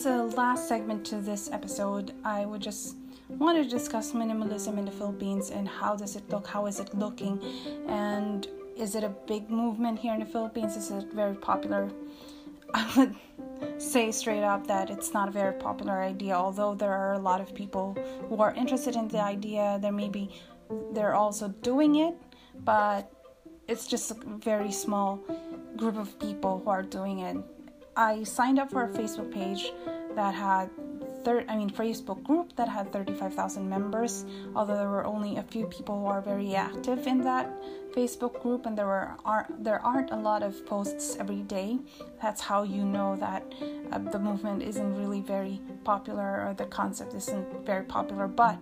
as 0.00 0.06
a 0.06 0.22
last 0.34 0.66
segment 0.66 1.04
to 1.04 1.16
this 1.16 1.50
episode, 1.52 2.14
I 2.24 2.46
would 2.46 2.62
just 2.62 2.96
want 3.28 3.62
to 3.62 3.68
discuss 3.68 4.12
minimalism 4.12 4.78
in 4.78 4.86
the 4.86 4.90
Philippines 4.90 5.50
and 5.50 5.68
how 5.68 5.94
does 5.94 6.16
it 6.16 6.26
look, 6.30 6.46
how 6.46 6.64
is 6.64 6.80
it 6.80 6.94
looking, 6.94 7.38
and 7.86 8.48
is 8.78 8.94
it 8.94 9.04
a 9.04 9.10
big 9.26 9.50
movement 9.50 9.98
here 9.98 10.14
in 10.14 10.20
the 10.20 10.24
Philippines? 10.24 10.74
Is 10.74 10.90
it 10.90 11.12
very 11.12 11.34
popular? 11.34 11.90
I 12.74 12.90
would 12.96 13.14
say 13.82 14.10
straight 14.10 14.42
up 14.42 14.66
that 14.68 14.88
it's 14.88 15.12
not 15.12 15.28
a 15.28 15.32
very 15.32 15.52
popular 15.52 16.00
idea, 16.00 16.32
although 16.32 16.74
there 16.74 16.94
are 16.94 17.12
a 17.12 17.18
lot 17.18 17.42
of 17.42 17.54
people 17.54 17.94
who 18.30 18.40
are 18.40 18.54
interested 18.54 18.96
in 18.96 19.06
the 19.08 19.20
idea. 19.20 19.78
There 19.82 19.92
may 19.92 20.08
be 20.08 20.30
they're 20.94 21.14
also 21.14 21.48
doing 21.60 21.96
it, 21.96 22.14
but 22.64 23.12
it's 23.68 23.86
just 23.86 24.10
a 24.12 24.14
very 24.38 24.72
small 24.72 25.20
group 25.76 25.98
of 25.98 26.18
people 26.18 26.62
who 26.64 26.70
are 26.70 26.82
doing 26.82 27.18
it 27.18 27.36
I 27.96 28.24
signed 28.24 28.58
up 28.58 28.70
for 28.70 28.84
a 28.84 28.88
Facebook 28.88 29.32
page 29.32 29.72
that 30.14 30.34
had 30.34 30.70
third 31.24 31.44
I 31.48 31.56
mean 31.56 31.70
Facebook 31.70 32.22
group 32.22 32.56
that 32.56 32.68
had 32.68 32.92
35,000 32.92 33.68
members 33.68 34.24
although 34.56 34.76
there 34.76 34.88
were 34.88 35.04
only 35.04 35.36
a 35.36 35.42
few 35.42 35.66
people 35.66 36.00
who 36.00 36.06
are 36.06 36.22
very 36.22 36.54
active 36.54 37.06
in 37.06 37.20
that 37.22 37.50
Facebook 37.92 38.40
group 38.40 38.66
and 38.66 38.78
there 38.78 38.86
were 38.86 39.10
aren't, 39.24 39.64
there 39.64 39.80
aren't 39.80 40.10
a 40.12 40.16
lot 40.16 40.42
of 40.42 40.64
posts 40.64 41.16
every 41.18 41.42
day. 41.42 41.78
That's 42.22 42.40
how 42.40 42.62
you 42.62 42.84
know 42.84 43.16
that 43.16 43.42
uh, 43.92 43.98
the 43.98 44.18
movement 44.18 44.62
isn't 44.62 44.96
really 44.96 45.20
very 45.20 45.60
popular 45.84 46.46
or 46.46 46.54
the 46.56 46.66
concept 46.66 47.14
isn't 47.14 47.66
very 47.66 47.84
popular 47.84 48.28
but 48.28 48.58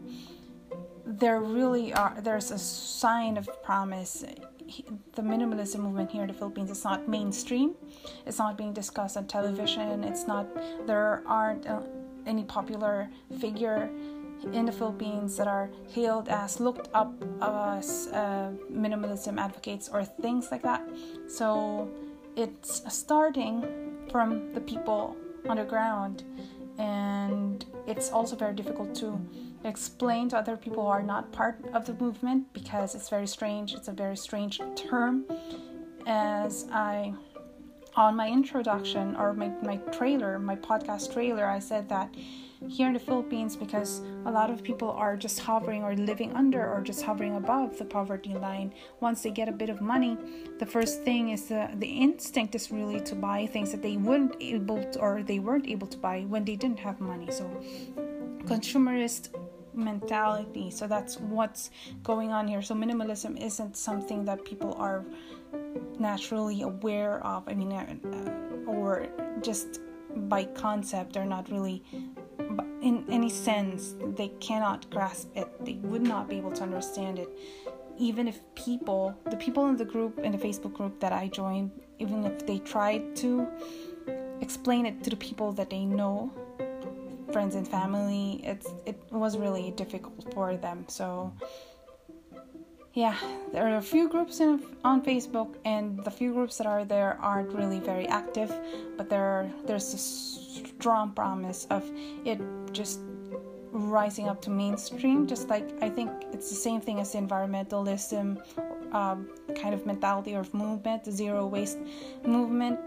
there 1.05 1.41
really 1.41 1.93
are 1.93 2.17
there's 2.21 2.51
a 2.51 2.59
sign 2.59 3.37
of 3.37 3.49
promise 3.63 4.25
the 5.15 5.23
minimalism 5.23 5.81
movement 5.81 6.11
here 6.11 6.23
in 6.23 6.29
the 6.29 6.35
Philippines 6.35 6.71
is 6.71 6.85
not 6.85 7.09
mainstream. 7.09 7.75
It's 8.27 8.39
not 8.39 8.57
being 8.57 8.73
discussed 8.73 9.17
on 9.17 9.27
television. 9.27 10.05
It's 10.05 10.27
not 10.27 10.47
there 10.87 11.23
aren't 11.27 11.67
uh, 11.67 11.81
any 12.27 12.45
popular 12.45 13.09
figure 13.41 13.91
in 14.53 14.67
the 14.67 14.73
Philippines 14.73 15.37
that 15.37 15.49
are 15.49 15.71
hailed 15.89 16.29
as 16.29 16.61
looked 16.61 16.89
up 16.95 17.13
as 17.43 18.09
uh, 18.13 18.53
minimalism 18.73 19.39
advocates 19.39 19.89
or 19.89 20.05
things 20.05 20.51
like 20.51 20.63
that. 20.63 20.83
So 21.29 21.91
it's 22.37 22.83
starting 22.89 23.97
from 24.11 24.53
the 24.55 24.61
people 24.61 25.17
on 25.49 25.57
the 25.57 25.65
ground, 25.65 26.25
and 26.79 27.65
it's 27.87 28.11
also 28.11 28.37
very 28.37 28.55
difficult 28.55 28.95
to 28.97 29.19
explain 29.65 30.29
to 30.31 30.39
other 30.39 30.57
people 30.57 30.85
who 30.85 30.89
are 30.89 31.03
not 31.03 31.33
part 31.33 31.59
of 31.73 31.87
the 31.87 31.95
movement 31.95 32.53
because 32.53 32.95
it's 32.95 33.09
very 33.09 33.27
strange. 33.27 33.75
It's 33.75 33.89
a 33.89 33.93
very 33.93 34.17
strange 34.17 34.61
term. 34.77 35.25
As 36.07 36.67
I 36.73 37.15
on 37.99 38.15
my 38.15 38.29
introduction 38.29 39.17
or 39.17 39.35
my, 39.35 39.49
my 39.63 39.77
trailer, 39.91 40.39
my 40.39 40.55
podcast 40.55 41.13
trailer, 41.13 41.47
I 41.47 41.59
said 41.59 41.89
that 41.89 42.15
here 42.69 42.87
in 42.87 42.93
the 42.93 43.01
Philippines, 43.01 43.57
because 43.57 44.03
a 44.25 44.31
lot 44.31 44.51
of 44.51 44.63
people 44.63 44.91
are 44.91 45.17
just 45.17 45.41
hovering 45.41 45.83
or 45.83 45.95
living 45.97 46.33
under 46.35 46.65
or 46.73 46.81
just 46.81 47.03
hovering 47.03 47.37
above 47.37 47.79
the 47.79 47.85
poverty 47.85 48.35
line, 48.35 48.73
once 49.01 49.23
they 49.23 49.31
get 49.31 49.49
a 49.49 49.53
bit 49.53 49.69
of 49.69 49.81
money, 49.81 50.17
the 50.59 50.67
first 50.67 51.03
thing 51.03 51.31
is 51.31 51.47
the, 51.49 51.69
the 51.77 51.87
instinct 51.87 52.55
is 52.55 52.71
really 52.71 53.01
to 53.01 53.15
buy 53.15 53.47
things 53.47 53.71
that 53.71 53.83
they 53.83 53.97
weren't 53.97 54.37
able 54.41 54.83
to, 54.93 54.99
or 55.01 55.23
they 55.23 55.39
weren't 55.39 55.69
able 55.69 55.87
to 55.87 55.99
buy 55.99 56.23
when 56.23 56.45
they 56.45 56.57
didn't 56.57 56.79
have 56.79 57.01
money. 57.01 57.31
So, 57.31 57.45
consumerist 58.45 59.29
mentality. 59.79 60.71
So 60.71 60.87
that's 60.87 61.19
what's 61.21 61.71
going 62.03 62.33
on 62.33 62.47
here. 62.47 62.63
So 62.63 62.75
minimalism 62.75 63.41
isn't 63.41 63.77
something 63.77 64.25
that 64.25 64.45
people 64.45 64.75
are 64.75 65.05
naturally 65.99 66.63
aware 66.63 67.25
of. 67.25 67.45
I 67.49 67.55
mean, 67.55 67.73
uh, 67.73 68.71
or 68.71 69.09
just 69.41 69.81
by 70.29 70.45
concept, 70.45 71.13
they're 71.13 71.25
not 71.25 71.51
really 71.51 71.83
in 72.83 73.05
any 73.11 73.29
sense 73.29 73.95
they 74.17 74.29
cannot 74.41 74.89
grasp 74.91 75.29
it 75.35 75.49
they 75.65 75.75
would 75.83 76.03
not 76.03 76.29
be 76.29 76.37
able 76.37 76.53
to 76.53 76.63
understand 76.63 77.19
it 77.19 77.29
even 77.99 78.29
if 78.29 78.41
people 78.55 79.15
the 79.31 79.37
people 79.37 79.69
in 79.69 79.77
the 79.77 79.85
group 79.85 80.19
in 80.21 80.33
the 80.33 80.39
facebook 80.39 80.73
group 80.73 80.99
that 81.01 81.13
i 81.13 81.27
joined 81.27 81.71
even 81.99 82.25
if 82.25 82.47
they 82.47 82.59
tried 82.59 83.17
to 83.17 83.47
explain 84.41 84.87
it 84.87 85.03
to 85.03 85.11
the 85.11 85.17
people 85.17 85.53
that 85.53 85.69
they 85.71 85.85
know 85.85 86.33
friends 87.33 87.55
and 87.55 87.67
family 87.67 88.41
it's 88.45 88.69
it 88.87 89.01
was 89.11 89.37
really 89.37 89.71
difficult 89.73 90.33
for 90.33 90.57
them. 90.57 90.85
So 90.89 91.33
yeah 92.99 93.15
there 93.53 93.65
are 93.69 93.77
a 93.77 93.83
few 93.83 94.09
groups 94.09 94.41
in, 94.41 94.61
on 94.83 95.01
facebook 95.05 95.55
and 95.65 96.03
the 96.05 96.11
few 96.11 96.33
groups 96.33 96.59
that 96.59 96.67
are 96.67 96.85
there 96.85 97.17
aren't 97.21 97.53
really 97.53 97.79
very 97.79 98.07
active 98.09 98.53
but 98.97 99.09
there 99.09 99.51
there's 99.67 99.95
a 99.95 99.99
strong 99.99 101.13
promise 101.13 101.67
of 101.71 101.89
it 102.25 102.41
just 102.73 103.01
rising 103.71 104.29
up 104.29 104.41
to 104.41 104.51
mainstream 104.51 105.27
just 105.27 105.49
like 105.49 105.67
i 105.83 105.89
think 105.89 106.11
it's 106.33 106.49
the 106.49 106.61
same 106.69 106.81
thing 106.81 106.99
as 106.99 107.15
environmentalism 107.15 108.27
um, 108.95 109.29
kind 109.55 109.75
of 109.75 109.85
mentality 109.85 110.35
or 110.35 110.45
movement 110.53 111.05
the 111.05 111.13
zero 111.13 111.47
waste 111.47 111.79
movement 112.25 112.81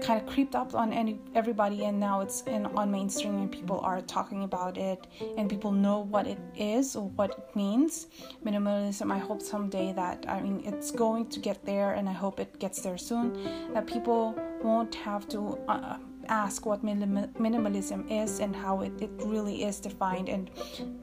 kind 0.00 0.20
of 0.20 0.26
creeped 0.26 0.54
up 0.54 0.74
on 0.74 0.92
any 0.92 1.18
everybody 1.34 1.84
and 1.84 1.98
now 1.98 2.20
it's 2.20 2.42
in 2.42 2.66
on 2.66 2.90
mainstream 2.90 3.36
and 3.38 3.50
people 3.50 3.80
are 3.80 4.00
talking 4.02 4.44
about 4.44 4.76
it 4.76 5.06
and 5.36 5.48
people 5.48 5.72
know 5.72 6.00
what 6.00 6.26
it 6.26 6.38
is 6.56 6.96
or 6.96 7.08
what 7.10 7.30
it 7.30 7.56
means. 7.56 8.08
Minimalism 8.44 9.12
i 9.12 9.18
hope 9.18 9.40
someday 9.42 9.92
that 9.92 10.24
i 10.28 10.40
mean 10.40 10.62
it's 10.64 10.90
going 10.90 11.26
to 11.28 11.38
get 11.38 11.64
there 11.64 11.92
and 11.92 12.08
i 12.08 12.12
hope 12.12 12.40
it 12.40 12.58
gets 12.58 12.80
there 12.80 12.98
soon 12.98 13.72
that 13.72 13.86
people 13.86 14.38
won't 14.62 14.94
have 14.94 15.28
to 15.28 15.58
uh, 15.68 15.96
ask 16.28 16.66
what 16.66 16.82
minim- 16.82 17.32
minimalism 17.38 18.10
is 18.10 18.40
and 18.40 18.56
how 18.56 18.80
it, 18.80 18.92
it 19.00 19.10
really 19.24 19.64
is 19.64 19.78
defined. 19.78 20.28
And 20.28 20.50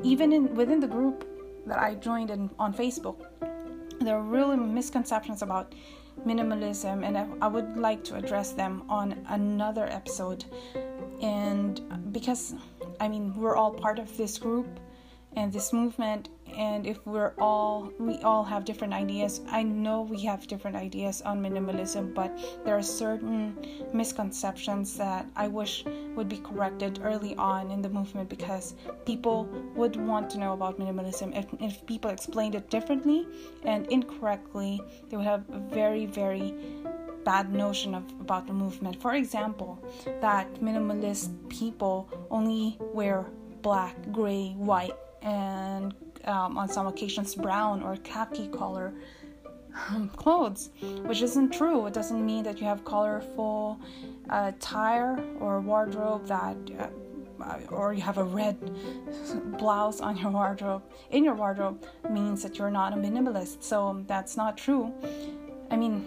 even 0.04 0.34
in 0.34 0.56
within 0.56 0.80
the 0.80 0.88
group 0.88 1.28
that 1.68 1.78
i 1.78 1.94
joined 1.94 2.32
in 2.32 2.50
on 2.58 2.74
facebook 2.74 3.18
there 4.00 4.16
are 4.16 4.24
really 4.24 4.58
misconceptions 4.58 5.42
about 5.42 5.76
minimalism, 6.26 7.06
and 7.06 7.18
I, 7.42 7.48
would 7.48 7.78
like 7.78 8.04
to 8.06 8.16
address 8.16 8.52
them 8.52 8.84
on 8.90 9.26
another 9.30 9.86
episode. 9.88 10.46
And 11.22 11.82
because, 12.12 12.54
I 13.00 13.08
mean, 13.08 13.36
we're 13.36 13.56
all 13.56 13.74
part 13.74 14.00
of 14.00 14.16
this 14.18 14.38
group 14.38 14.80
and 15.36 15.52
this 15.52 15.72
movement, 15.74 16.30
and 16.58 16.86
if 16.86 17.06
we're 17.06 17.34
all 17.40 17.92
we 18.00 18.18
all 18.20 18.44
have 18.44 18.66
different 18.66 18.94
ideas 18.94 19.42
i 19.50 19.64
know 19.64 20.02
we 20.02 20.22
have 20.22 20.48
different 20.48 20.76
ideas 20.76 21.22
on 21.22 21.42
minimalism 21.42 22.14
but 22.14 22.38
there 22.66 22.78
are 22.78 22.84
certain 22.84 23.56
misconceptions 23.94 24.98
that 24.98 25.26
i 25.36 25.48
wish 25.48 25.84
would 26.16 26.28
be 26.28 26.38
corrected 26.38 27.00
early 27.04 27.36
on 27.36 27.72
in 27.72 27.82
the 27.82 27.90
movement 27.90 28.30
because 28.30 28.76
people 29.06 29.46
would 29.76 29.96
want 29.96 30.30
to 30.30 30.38
know 30.38 30.54
about 30.54 30.80
minimalism 30.80 31.36
if, 31.38 31.46
if 31.60 31.86
people 31.86 32.12
explained 32.12 32.56
it 32.56 32.70
differently 32.70 33.28
and 33.64 33.88
incorrectly. 33.88 34.82
They 35.10 35.18
would 35.18 35.26
have 35.26 35.44
a 35.50 35.60
very 35.60 36.06
very 36.06 36.54
bad 37.24 37.54
notion 37.54 37.94
of 37.94 38.04
about 38.20 38.48
the 38.48 38.54
movement. 38.54 39.02
For 39.02 39.14
example 39.14 39.80
that 40.22 40.54
minimalist 40.56 41.30
people 41.50 42.10
only 42.30 42.78
wear 42.80 43.26
black 43.62 43.96
gray 44.12 44.54
white 44.58 44.96
and 45.22 45.94
um, 46.26 46.58
on 46.58 46.70
some 46.70 46.88
occasions 46.88 47.36
brown 47.36 47.82
or 47.84 47.98
khaki 47.98 48.48
color 48.48 48.94
um, 49.90 50.10
clothes, 50.10 50.70
which 51.06 51.22
isn't 51.22 51.52
true. 51.52 51.86
It 51.86 51.94
doesn't 51.94 52.26
mean 52.26 52.44
that 52.44 52.60
you 52.60 52.68
have 52.68 52.84
colorful 52.84 53.80
uh, 54.30 54.52
attire 54.56 55.24
or 55.40 55.62
wardrobe 55.62 56.28
that. 56.28 56.58
Uh, 56.80 56.88
or 57.70 57.92
you 57.92 58.02
have 58.02 58.20
a 58.20 58.24
red 58.24 58.56
blouse 59.58 60.00
on 60.00 60.16
your 60.16 60.30
wardrobe 60.30 60.84
in 61.10 61.24
your 61.24 61.34
wardrobe 61.34 61.84
means 62.12 62.44
that 62.44 62.60
you're 62.60 62.70
not 62.70 62.94
a 62.94 62.96
minimalist 62.96 63.64
so 63.64 64.04
that's 64.06 64.38
not 64.38 64.56
true 64.56 64.94
i 65.72 65.76
mean 65.76 66.06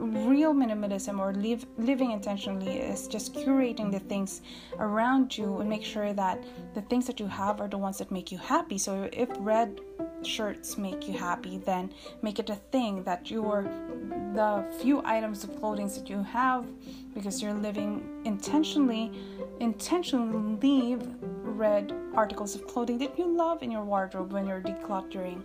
real 0.00 0.52
minimalism 0.52 1.18
or 1.18 1.32
live, 1.34 1.66
living 1.78 2.10
intentionally 2.10 2.78
is 2.78 3.06
just 3.06 3.34
curating 3.34 3.92
the 3.92 3.98
things 3.98 4.42
around 4.78 5.36
you 5.36 5.58
and 5.58 5.68
make 5.68 5.84
sure 5.84 6.12
that 6.12 6.42
the 6.74 6.82
things 6.82 7.06
that 7.06 7.20
you 7.20 7.26
have 7.26 7.60
are 7.60 7.68
the 7.68 7.78
ones 7.78 7.98
that 7.98 8.10
make 8.10 8.32
you 8.32 8.38
happy. 8.38 8.78
So 8.78 9.08
if 9.12 9.28
red 9.38 9.80
shirts 10.22 10.78
make 10.78 11.08
you 11.08 11.18
happy, 11.18 11.58
then 11.58 11.92
make 12.22 12.38
it 12.38 12.50
a 12.50 12.56
thing 12.56 13.02
that 13.04 13.30
you're 13.30 13.64
the 14.34 14.64
few 14.80 15.02
items 15.04 15.44
of 15.44 15.58
clothing 15.58 15.88
that 15.88 16.08
you 16.08 16.22
have 16.22 16.64
because 17.14 17.42
you're 17.42 17.54
living 17.54 18.22
intentionally 18.24 19.12
intentionally 19.60 20.56
leave 20.60 21.02
red 21.20 21.92
articles 22.14 22.54
of 22.54 22.66
clothing 22.66 22.98
that 22.98 23.18
you 23.18 23.26
love 23.26 23.62
in 23.62 23.70
your 23.70 23.84
wardrobe 23.84 24.32
when 24.32 24.46
you're 24.46 24.62
decluttering. 24.62 25.42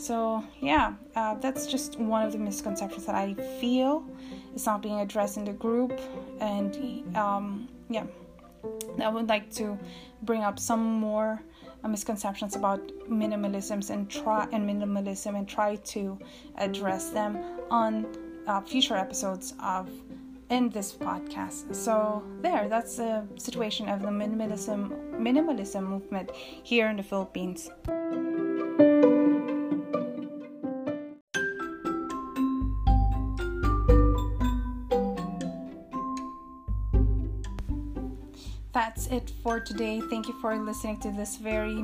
So, 0.00 0.42
yeah, 0.60 0.94
uh, 1.14 1.34
that's 1.34 1.66
just 1.66 1.98
one 1.98 2.24
of 2.26 2.32
the 2.32 2.38
misconceptions 2.38 3.04
that 3.06 3.14
I 3.14 3.34
feel 3.60 4.04
is 4.54 4.66
not 4.66 4.82
being 4.82 5.00
addressed 5.00 5.36
in 5.36 5.44
the 5.44 5.52
group. 5.52 6.00
And, 6.40 7.16
um, 7.16 7.68
yeah, 7.88 8.06
I 9.02 9.08
would 9.08 9.28
like 9.28 9.52
to 9.54 9.78
bring 10.22 10.42
up 10.42 10.58
some 10.58 10.82
more 10.82 11.42
uh, 11.84 11.88
misconceptions 11.88 12.56
about 12.56 12.80
minimalisms 13.08 13.90
and 13.90 14.08
try 14.08 14.48
and 14.52 14.68
minimalism 14.68 15.36
and 15.36 15.48
try 15.48 15.76
to 15.76 16.18
address 16.56 17.10
them 17.10 17.38
on 17.70 18.06
uh, 18.46 18.60
future 18.60 18.96
episodes 18.96 19.54
of 19.62 19.88
in 20.52 20.68
this 20.68 20.92
podcast. 20.92 21.74
So 21.74 22.22
there, 22.42 22.68
that's 22.68 22.96
the 22.96 23.24
situation 23.36 23.88
of 23.88 24.02
the 24.02 24.08
minimalism 24.08 24.92
minimalism 25.16 25.82
movement 25.82 26.30
here 26.62 26.88
in 26.88 26.96
the 26.96 27.02
Philippines. 27.02 27.70
It 39.12 39.30
for 39.42 39.60
today. 39.60 40.00
Thank 40.00 40.26
you 40.26 40.34
for 40.40 40.56
listening 40.56 40.98
to 41.00 41.10
this 41.10 41.36
very 41.36 41.74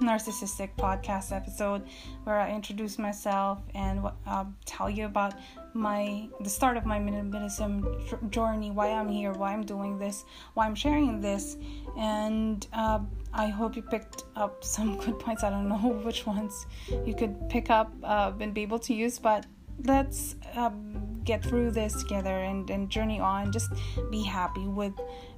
narcissistic 0.00 0.70
podcast 0.78 1.34
episode 1.34 1.82
where 2.22 2.38
I 2.38 2.52
introduce 2.52 2.96
myself 2.96 3.58
and 3.74 4.06
uh, 4.26 4.44
tell 4.64 4.88
you 4.88 5.06
about 5.06 5.34
my 5.74 6.28
the 6.40 6.48
start 6.48 6.76
of 6.76 6.86
my 6.86 7.00
minimalism 7.00 8.30
journey, 8.30 8.70
why 8.70 8.92
I'm 8.92 9.08
here, 9.08 9.32
why 9.32 9.52
I'm 9.52 9.64
doing 9.64 9.98
this, 9.98 10.24
why 10.54 10.66
I'm 10.66 10.76
sharing 10.76 11.20
this, 11.20 11.56
and 11.98 12.66
uh, 12.72 13.00
I 13.32 13.48
hope 13.48 13.74
you 13.74 13.82
picked 13.82 14.22
up 14.36 14.62
some 14.62 14.96
good 15.04 15.18
points. 15.18 15.42
I 15.42 15.50
don't 15.50 15.68
know 15.68 16.00
which 16.04 16.24
ones 16.24 16.66
you 17.04 17.14
could 17.14 17.48
pick 17.48 17.68
up 17.68 17.92
uh, 18.04 18.32
and 18.38 18.54
be 18.54 18.62
able 18.62 18.78
to 18.80 18.94
use, 18.94 19.18
but 19.18 19.44
let's 19.84 20.36
um, 20.54 21.20
get 21.24 21.42
through 21.42 21.72
this 21.72 21.94
together 22.02 22.44
and, 22.44 22.70
and 22.70 22.88
journey 22.88 23.18
on. 23.18 23.50
Just 23.50 23.70
be 24.10 24.22
happy 24.22 24.66
with 24.68 24.94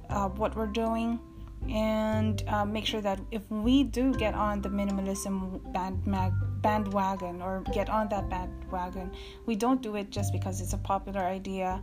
uh, 0.09 0.29
what 0.29 0.55
we're 0.55 0.67
doing 0.67 1.19
and 1.67 2.43
uh, 2.47 2.65
make 2.65 2.85
sure 2.85 3.01
that 3.01 3.19
if 3.31 3.41
we 3.49 3.83
do 3.83 4.13
get 4.13 4.33
on 4.33 4.61
the 4.61 4.69
minimalism 4.69 5.61
band 5.73 6.05
mag- 6.07 6.33
bandwagon 6.61 7.41
or 7.41 7.63
get 7.73 7.89
on 7.89 8.07
that 8.09 8.29
bandwagon, 8.29 9.11
we 9.45 9.55
don't 9.55 9.81
do 9.81 9.95
it 9.95 10.09
just 10.09 10.31
because 10.33 10.61
it's 10.61 10.73
a 10.73 10.77
popular 10.77 11.21
idea, 11.21 11.81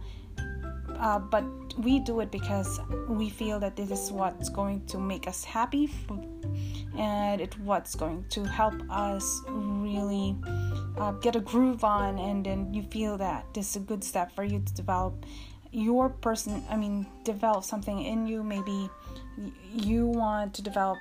uh, 0.99 1.19
but 1.19 1.45
we 1.79 1.99
do 2.01 2.21
it 2.21 2.31
because 2.31 2.81
we 3.09 3.29
feel 3.29 3.61
that 3.61 3.77
this 3.77 3.91
is 3.91 4.11
what's 4.11 4.49
going 4.49 4.85
to 4.87 4.99
make 4.99 5.29
us 5.29 5.45
happy. 5.45 5.91
and 6.99 7.41
it 7.41 7.59
what's 7.61 7.95
going 7.95 8.25
to 8.31 8.43
help 8.45 8.75
us 8.91 9.43
really 9.49 10.35
uh, 10.97 11.13
get 11.13 11.37
a 11.37 11.41
groove 11.41 11.85
on 11.85 12.19
and 12.19 12.47
then 12.47 12.73
you 12.73 12.83
feel 12.83 13.19
that 13.19 13.45
this 13.53 13.71
is 13.71 13.77
a 13.77 13.81
good 13.81 14.03
step 14.03 14.35
for 14.35 14.45
you 14.45 14.63
to 14.65 14.75
develop 14.75 15.27
your 15.73 16.09
person 16.09 16.65
i 16.71 16.77
mean 16.77 17.07
develop 17.25 17.63
something 17.65 18.03
in 18.03 18.27
you 18.27 18.43
maybe 18.43 18.89
you 19.73 20.07
want 20.07 20.55
to 20.55 20.63
develop 20.63 20.99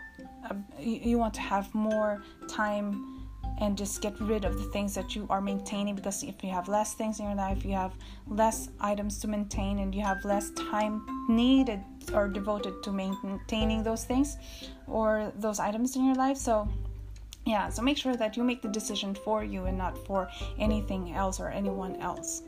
a, 0.50 0.56
you 0.82 1.18
want 1.18 1.34
to 1.34 1.42
have 1.42 1.74
more 1.74 2.22
time 2.48 3.16
and 3.60 3.78
just 3.78 4.02
get 4.02 4.20
rid 4.20 4.44
of 4.44 4.58
the 4.58 4.66
things 4.66 4.94
that 4.96 5.16
you 5.16 5.26
are 5.30 5.40
maintaining 5.42 5.96
because 5.96 6.24
if 6.24 6.44
you 6.44 6.50
have 6.50 6.68
less 6.68 6.94
things 6.94 7.20
in 7.20 7.26
your 7.26 7.36
life 7.36 7.64
you 7.64 7.72
have 7.72 7.94
less 8.28 8.70
items 8.82 9.18
to 9.20 9.28
maintain 9.28 9.80
and 9.80 9.96
you 9.96 10.02
have 10.02 10.24
less 10.26 10.52
time 10.52 11.06
needed 11.30 11.82
or 12.14 12.28
devoted 12.28 12.84
to 12.84 12.92
maintaining 12.92 13.82
those 13.84 14.04
things 14.04 14.38
or 14.88 15.32
those 15.38 15.60
items 15.60 15.96
in 15.96 16.06
your 16.06 16.16
life. 16.16 16.38
So 16.38 16.68
yeah 17.46 17.70
so 17.70 17.82
make 17.82 17.98
sure 17.98 18.16
that 18.16 18.36
you 18.36 18.44
make 18.44 18.62
the 18.62 18.68
decision 18.68 19.16
for 19.16 19.44
you 19.44 19.66
and 19.66 19.78
not 19.78 19.98
for 20.06 20.30
anything 20.60 21.14
else 21.14 21.40
or 21.40 21.50
anyone 21.50 21.96
else. 21.98 22.42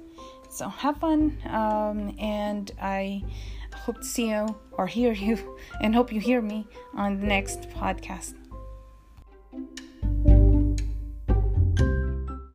So 0.49 0.67
have 0.69 0.97
fun 0.97 1.37
um, 1.45 2.15
and 2.19 2.71
i 2.81 3.23
hope 3.87 4.01
to 4.01 4.03
see 4.03 4.27
you 4.31 4.53
or 4.73 4.85
hear 4.85 5.13
you 5.13 5.57
and 5.81 5.95
hope 5.95 6.11
you 6.11 6.19
hear 6.19 6.41
me 6.41 6.67
on 6.93 7.21
the 7.21 7.25
next 7.25 7.69
podcast 7.69 8.33